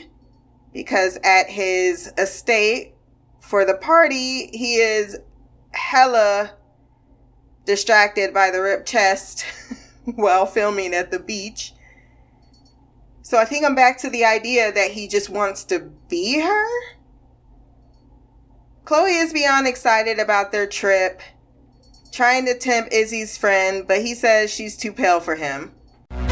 because 0.72 1.20
at 1.24 1.50
his 1.50 2.14
estate 2.18 2.96
for 3.42 3.66
the 3.66 3.76
party, 3.76 4.48
he 4.54 4.76
is 4.76 5.20
hella 5.72 6.54
distracted 7.66 8.34
by 8.34 8.50
the 8.50 8.62
ripped 8.62 8.88
chest 8.88 9.46
while 10.06 10.46
filming 10.46 10.94
at 10.94 11.12
the 11.12 11.20
beach. 11.20 11.74
So 13.22 13.38
I 13.38 13.46
think 13.46 13.66
I'm 13.66 13.76
back 13.76 13.98
to 14.00 14.10
the 14.10 14.26
idea 14.26 14.72
that 14.72 14.92
he 14.92 15.08
just 15.08 15.30
wants 15.30 15.64
to 15.66 15.92
be 16.10 16.40
her. 16.40 16.66
Chloe 18.86 19.16
is 19.16 19.32
beyond 19.32 19.66
excited 19.66 20.20
about 20.20 20.52
their 20.52 20.68
trip, 20.68 21.22
trying 22.14 22.46
to 22.46 22.56
tempt 22.56 22.94
Izzy's 22.94 23.38
friend, 23.38 23.86
but 23.88 24.02
he 24.02 24.14
says 24.14 24.54
she's 24.54 24.78
too 24.78 24.94
pale 24.94 25.20
for 25.20 25.36
him. 25.36 25.74
Young 26.12 26.30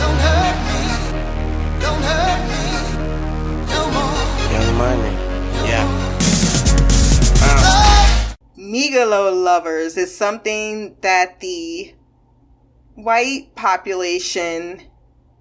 Money. 4.77 5.15
Yeah. 5.67 5.97
Megalo 8.55 9.43
lovers 9.43 9.97
is 9.97 10.15
something 10.15 10.95
that 11.01 11.39
the 11.39 11.95
white 12.93 13.55
population 13.55 14.83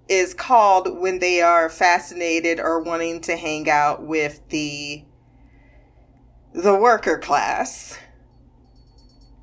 is 0.09 0.33
called 0.33 0.99
when 0.99 1.19
they 1.19 1.39
are 1.41 1.69
fascinated 1.69 2.59
or 2.59 2.81
wanting 2.81 3.21
to 3.21 3.37
hang 3.37 3.69
out 3.69 4.03
with 4.03 4.41
the 4.49 5.03
the 6.53 6.75
worker 6.75 7.19
class. 7.19 7.97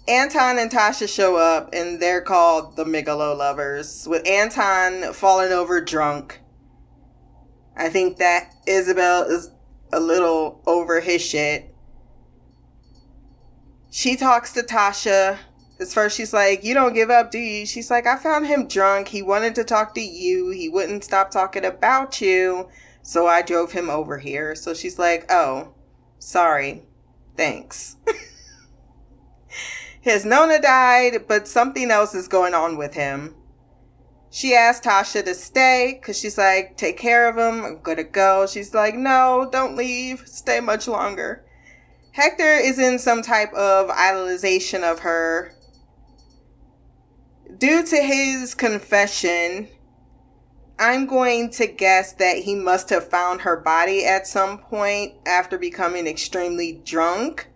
Anton 0.09 0.59
and 0.59 0.71
Tasha 0.71 1.07
show 1.07 1.37
up 1.37 1.69
and 1.75 2.01
they're 2.01 2.23
called 2.23 2.77
the 2.77 2.85
Megalo 2.85 3.37
lovers, 3.37 4.09
with 4.09 4.27
Anton 4.27 5.13
falling 5.13 5.53
over 5.53 5.81
drunk. 5.83 6.41
I 7.77 7.91
think 7.91 8.17
that 8.17 8.55
Isabel 8.67 9.23
is 9.25 9.51
a 9.93 10.01
little 10.01 10.63
over 10.67 11.01
his 11.01 11.23
shit. 11.23 11.75
She 13.91 14.17
talks 14.17 14.53
to 14.55 14.63
Tasha. 14.63 15.39
At 15.81 15.89
first, 15.89 16.17
she's 16.17 16.33
like, 16.33 16.65
You 16.65 16.75
don't 16.75 16.95
give 16.95 17.11
up, 17.11 17.31
do 17.31 17.39
you? 17.39 17.67
She's 17.67 17.91
like, 17.91 18.07
I 18.07 18.17
found 18.17 18.47
him 18.47 18.67
drunk. 18.67 19.09
He 19.09 19.23
wanted 19.23 19.55
to 19.57 19.65
talk 19.65 19.95
to 19.95 20.01
you. 20.01 20.51
He 20.51 20.69
wouldn't 20.69 21.05
stop 21.05 21.31
talking 21.31 21.65
about 21.65 22.21
you. 22.21 22.69
So 23.03 23.27
I 23.27 23.43
drove 23.43 23.73
him 23.73 23.89
over 23.89 24.19
here. 24.19 24.55
So 24.55 24.75
she's 24.75 24.99
like, 24.99 25.27
Oh, 25.31 25.75
sorry. 26.19 26.83
Thanks. 27.37 27.97
His 30.01 30.25
Nona 30.25 30.61
died, 30.61 31.27
but 31.27 31.49
something 31.49 31.91
else 31.91 32.15
is 32.15 32.29
going 32.29 32.55
on 32.55 32.77
with 32.77 32.95
him. 32.95 33.35
She 34.31 34.55
asked 34.55 34.85
Tasha 34.85 35.25
to 35.25 35.35
stay 35.35 35.99
because 35.99 36.19
she's 36.19 36.39
like, 36.39 36.77
Take 36.77 36.99
care 36.99 37.29
of 37.29 37.37
him. 37.37 37.65
I'm 37.65 37.81
gonna 37.81 38.05
go. 38.05 38.47
She's 38.47 38.75
like, 38.75 38.95
No, 38.95 39.49
don't 39.51 39.77
leave. 39.77 40.23
Stay 40.27 40.61
much 40.61 40.87
longer. 40.87 41.45
Hector 42.13 42.55
is 42.55 42.79
in 42.79 42.99
some 42.99 43.23
type 43.23 43.53
of 43.55 43.89
idolization 43.89 44.83
of 44.83 45.01
her. 45.01 45.55
Due 47.59 47.85
to 47.85 47.97
his 47.97 48.55
confession, 48.55 49.69
I'm 50.79 51.07
going 51.07 51.51
to 51.51 51.67
guess 51.67 52.13
that 52.15 52.39
he 52.39 52.55
must 52.55 52.91
have 52.91 53.09
found 53.09 53.41
her 53.41 53.57
body 53.57 54.05
at 54.05 54.27
some 54.27 54.59
point 54.59 55.15
after 55.27 55.59
becoming 55.59 56.07
extremely 56.07 56.81
drunk 56.85 57.49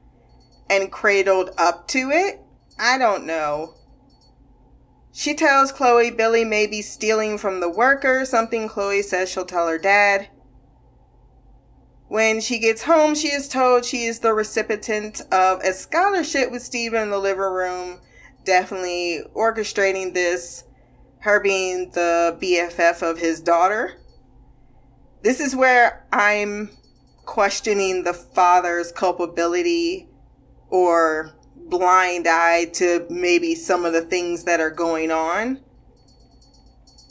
and 0.72 0.90
cradled 0.90 1.50
up 1.58 1.86
to 1.86 2.10
it. 2.10 2.40
I 2.78 2.96
don't 2.96 3.26
know. 3.26 3.74
She 5.12 5.34
tells 5.34 5.70
Chloe 5.70 6.10
Billy 6.10 6.46
may 6.46 6.66
be 6.66 6.80
stealing 6.80 7.36
from 7.36 7.60
the 7.60 7.68
worker, 7.68 8.24
something 8.24 8.68
Chloe 8.68 9.02
says 9.02 9.28
she'll 9.28 9.44
tell 9.44 9.68
her 9.68 9.76
dad. 9.78 10.30
When 12.08 12.40
she 12.40 12.58
gets 12.58 12.84
home, 12.84 13.14
she 13.14 13.28
is 13.28 13.48
told 13.48 13.84
she 13.84 14.04
is 14.04 14.20
the 14.20 14.32
recipient 14.32 15.20
of 15.30 15.60
a 15.60 15.74
scholarship 15.74 16.50
with 16.50 16.62
Steven 16.62 17.02
in 17.02 17.10
the 17.10 17.18
living 17.18 17.42
room, 17.42 18.00
definitely 18.44 19.20
orchestrating 19.34 20.14
this, 20.14 20.64
her 21.20 21.38
being 21.38 21.90
the 21.90 22.38
BFF 22.40 23.02
of 23.02 23.18
his 23.18 23.42
daughter. 23.42 23.98
This 25.22 25.38
is 25.38 25.54
where 25.54 26.06
I'm 26.10 26.70
questioning 27.26 28.04
the 28.04 28.14
father's 28.14 28.90
culpability 28.90 30.08
or 30.72 31.30
blind 31.54 32.26
eye 32.26 32.64
to 32.64 33.06
maybe 33.10 33.54
some 33.54 33.84
of 33.84 33.92
the 33.92 34.00
things 34.00 34.44
that 34.44 34.58
are 34.58 34.70
going 34.70 35.10
on 35.10 35.60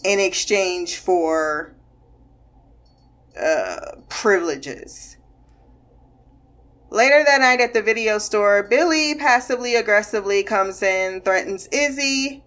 in 0.04 0.20
exchange 0.20 0.98
for 0.98 1.76
uh, 3.40 3.92
privileges. 4.10 5.18
Later 6.90 7.24
that 7.24 7.40
night 7.40 7.62
at 7.62 7.74
the 7.74 7.84
video 7.84 8.18
store, 8.18 8.64
Billy 8.64 9.14
passively 9.14 9.76
aggressively 9.76 10.42
comes 10.42 10.82
in, 10.82 11.22
threatens 11.22 11.70
Izzy, 11.72 12.44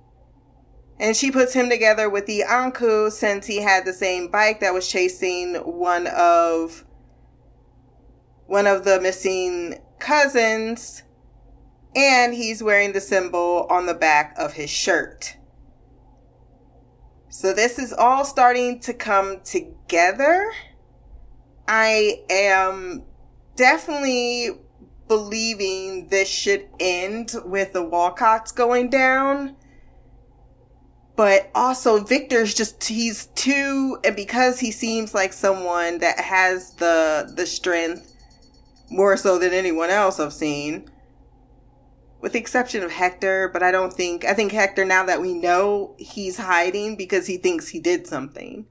and 0.98 1.16
she 1.16 1.30
puts 1.30 1.54
him 1.54 1.70
together 1.70 2.10
with 2.10 2.26
the 2.26 2.42
Anku 2.46 3.10
since 3.12 3.46
he 3.46 3.62
had 3.62 3.84
the 3.84 3.92
same 3.92 4.28
bike 4.28 4.58
that 4.60 4.74
was 4.74 4.90
chasing 4.90 5.54
one 5.54 6.08
of 6.08 6.84
one 8.46 8.66
of 8.66 8.84
the 8.84 9.00
missing 9.00 9.80
cousins 9.98 11.02
and 11.96 12.34
he's 12.34 12.62
wearing 12.62 12.92
the 12.92 13.00
symbol 13.00 13.66
on 13.70 13.86
the 13.86 13.94
back 13.94 14.34
of 14.36 14.54
his 14.54 14.70
shirt. 14.70 15.36
So 17.28 17.52
this 17.52 17.78
is 17.78 17.92
all 17.92 18.24
starting 18.24 18.80
to 18.80 18.94
come 18.94 19.40
together. 19.40 20.52
I 21.66 22.22
am 22.30 23.04
definitely 23.56 24.50
believing 25.08 26.08
this 26.08 26.28
should 26.28 26.68
end 26.78 27.34
with 27.44 27.72
the 27.72 27.84
Walcotts 27.84 28.54
going 28.54 28.88
down. 28.88 29.56
But 31.16 31.50
also 31.54 32.02
Victor's 32.02 32.54
just 32.54 32.84
he's 32.84 33.26
too 33.26 33.98
and 34.04 34.16
because 34.16 34.58
he 34.58 34.72
seems 34.72 35.14
like 35.14 35.32
someone 35.32 35.98
that 35.98 36.18
has 36.18 36.74
the 36.74 37.32
the 37.36 37.46
strength 37.46 38.13
more 38.90 39.16
so 39.16 39.38
than 39.38 39.52
anyone 39.52 39.90
else 39.90 40.20
I've 40.20 40.32
seen 40.32 40.90
with 42.24 42.32
the 42.32 42.38
exception 42.38 42.82
of 42.82 42.90
Hector, 42.90 43.50
but 43.52 43.62
I 43.62 43.70
don't 43.70 43.92
think 43.92 44.24
I 44.24 44.32
think 44.32 44.50
Hector 44.50 44.86
now 44.86 45.04
that 45.04 45.20
we 45.20 45.34
know 45.34 45.94
he's 45.98 46.38
hiding 46.38 46.96
because 46.96 47.26
he 47.26 47.36
thinks 47.36 47.68
he 47.68 47.78
did 47.78 48.06
something. 48.06 48.64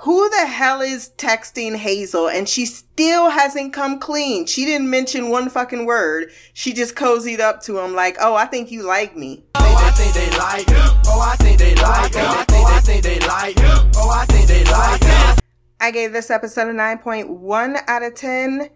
Who 0.00 0.30
the 0.30 0.46
hell 0.46 0.80
is 0.80 1.10
texting 1.18 1.76
Hazel 1.76 2.26
and 2.26 2.48
she 2.48 2.64
still 2.64 3.28
hasn't 3.28 3.74
come 3.74 4.00
clean? 4.00 4.46
She 4.46 4.64
didn't 4.64 4.88
mention 4.88 5.28
one 5.28 5.50
fucking 5.50 5.84
word. 5.84 6.30
She 6.54 6.72
just 6.72 6.94
cozied 6.94 7.40
up 7.40 7.60
to 7.64 7.80
him 7.80 7.94
like, 7.94 8.16
"Oh, 8.18 8.34
I 8.34 8.46
think 8.46 8.70
you 8.70 8.82
like 8.82 9.14
me." 9.14 9.44
Oh, 9.56 9.76
I 9.78 9.90
think 9.90 10.14
they 10.14 10.38
like. 10.38 10.64
Oh, 11.06 11.20
I 11.20 11.36
think 11.36 11.58
they 11.58 11.74
like. 11.74 12.16
I 12.16 12.80
think 12.80 13.02
they 13.02 13.20
like. 13.20 13.56
Oh, 13.94 14.10
I 14.10 14.24
think 14.24 14.48
they 14.48 14.64
like. 14.64 15.45
I 15.80 15.90
gave 15.90 16.12
this 16.12 16.30
episode 16.30 16.68
a 16.68 16.72
9.1 16.72 17.82
out 17.86 18.02
of 18.02 18.14
10. 18.14 18.70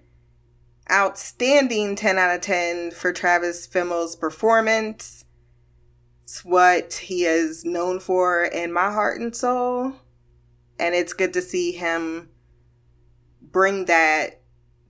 Outstanding 0.90 1.96
10 1.96 2.18
out 2.18 2.34
of 2.34 2.40
10 2.40 2.90
for 2.90 3.12
Travis 3.12 3.66
Fimmel's 3.66 4.16
performance. 4.16 5.24
It's 6.22 6.44
what 6.44 6.94
he 6.94 7.24
is 7.24 7.64
known 7.64 8.00
for 8.00 8.42
in 8.42 8.72
my 8.72 8.92
heart 8.92 9.20
and 9.20 9.34
soul. 9.34 9.94
And 10.78 10.94
it's 10.94 11.12
good 11.12 11.32
to 11.34 11.42
see 11.42 11.72
him 11.72 12.30
bring 13.40 13.86
that 13.86 14.42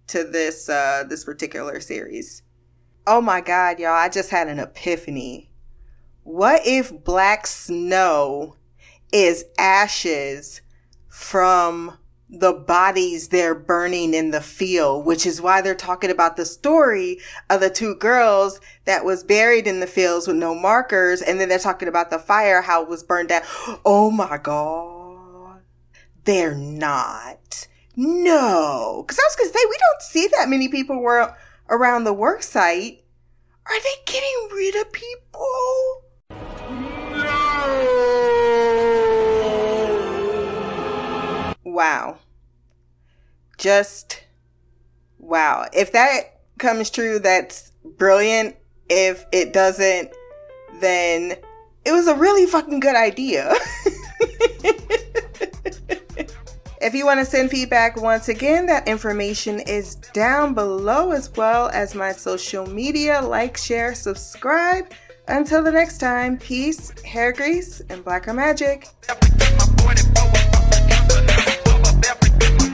to 0.08 0.24
this 0.24 0.68
uh 0.68 1.04
this 1.08 1.24
particular 1.24 1.80
series. 1.80 2.42
Oh 3.06 3.20
my 3.20 3.40
god, 3.40 3.78
y'all, 3.78 3.92
I 3.92 4.08
just 4.08 4.30
had 4.30 4.48
an 4.48 4.58
epiphany. 4.58 5.50
What 6.22 6.62
if 6.64 6.92
black 7.04 7.46
snow 7.46 8.56
is 9.12 9.44
ashes 9.58 10.62
from 11.10 11.98
the 12.32 12.52
bodies 12.52 13.28
they're 13.28 13.56
burning 13.56 14.14
in 14.14 14.30
the 14.30 14.40
field, 14.40 15.04
which 15.04 15.26
is 15.26 15.42
why 15.42 15.60
they're 15.60 15.74
talking 15.74 16.10
about 16.10 16.36
the 16.36 16.46
story 16.46 17.18
of 17.50 17.60
the 17.60 17.68
two 17.68 17.96
girls 17.96 18.60
that 18.84 19.04
was 19.04 19.24
buried 19.24 19.66
in 19.66 19.80
the 19.80 19.86
fields 19.86 20.28
with 20.28 20.36
no 20.36 20.54
markers. 20.54 21.20
And 21.20 21.40
then 21.40 21.48
they're 21.48 21.58
talking 21.58 21.88
about 21.88 22.10
the 22.10 22.20
fire, 22.20 22.62
how 22.62 22.82
it 22.82 22.88
was 22.88 23.02
burned 23.02 23.30
down. 23.30 23.42
Oh 23.84 24.12
my 24.12 24.38
God. 24.38 25.62
They're 26.24 26.54
not. 26.54 27.66
No. 27.96 29.04
Cause 29.08 29.18
I 29.18 29.26
was 29.26 29.36
going 29.36 29.50
to 29.50 29.58
say, 29.58 29.64
we 29.68 29.78
don't 29.78 30.02
see 30.02 30.28
that 30.36 30.48
many 30.48 30.68
people 30.68 31.00
were 31.00 31.34
around 31.68 32.04
the 32.04 32.12
work 32.12 32.44
site. 32.44 33.04
Are 33.66 33.80
they 33.80 34.04
getting 34.06 34.48
rid 34.52 34.76
of 34.76 34.92
people? 34.92 36.04
Wow. 41.72 42.18
Just 43.58 44.24
Wow. 45.18 45.66
If 45.72 45.92
that 45.92 46.40
comes 46.58 46.90
true, 46.90 47.18
that's 47.18 47.70
brilliant. 47.84 48.56
If 48.88 49.24
it 49.32 49.52
doesn't, 49.52 50.10
then 50.80 51.36
it 51.84 51.92
was 51.92 52.08
a 52.08 52.14
really 52.14 52.46
fucking 52.46 52.80
good 52.80 52.96
idea. 52.96 53.52
if 56.80 56.94
you 56.94 57.04
want 57.06 57.20
to 57.20 57.26
send 57.26 57.50
feedback, 57.50 57.96
once 58.00 58.28
again, 58.28 58.66
that 58.66 58.88
information 58.88 59.60
is 59.60 59.94
down 59.94 60.54
below 60.54 61.12
as 61.12 61.30
well 61.36 61.68
as 61.68 61.94
my 61.94 62.12
social 62.12 62.66
media. 62.66 63.20
Like, 63.20 63.56
share, 63.56 63.94
subscribe. 63.94 64.90
Until 65.28 65.62
the 65.62 65.70
next 65.70 65.98
time, 65.98 66.38
peace, 66.38 66.90
hair 67.02 67.32
grease, 67.32 67.80
and 67.88 68.02
blacker 68.04 68.34
magic 68.34 68.88
everything. 72.10 72.69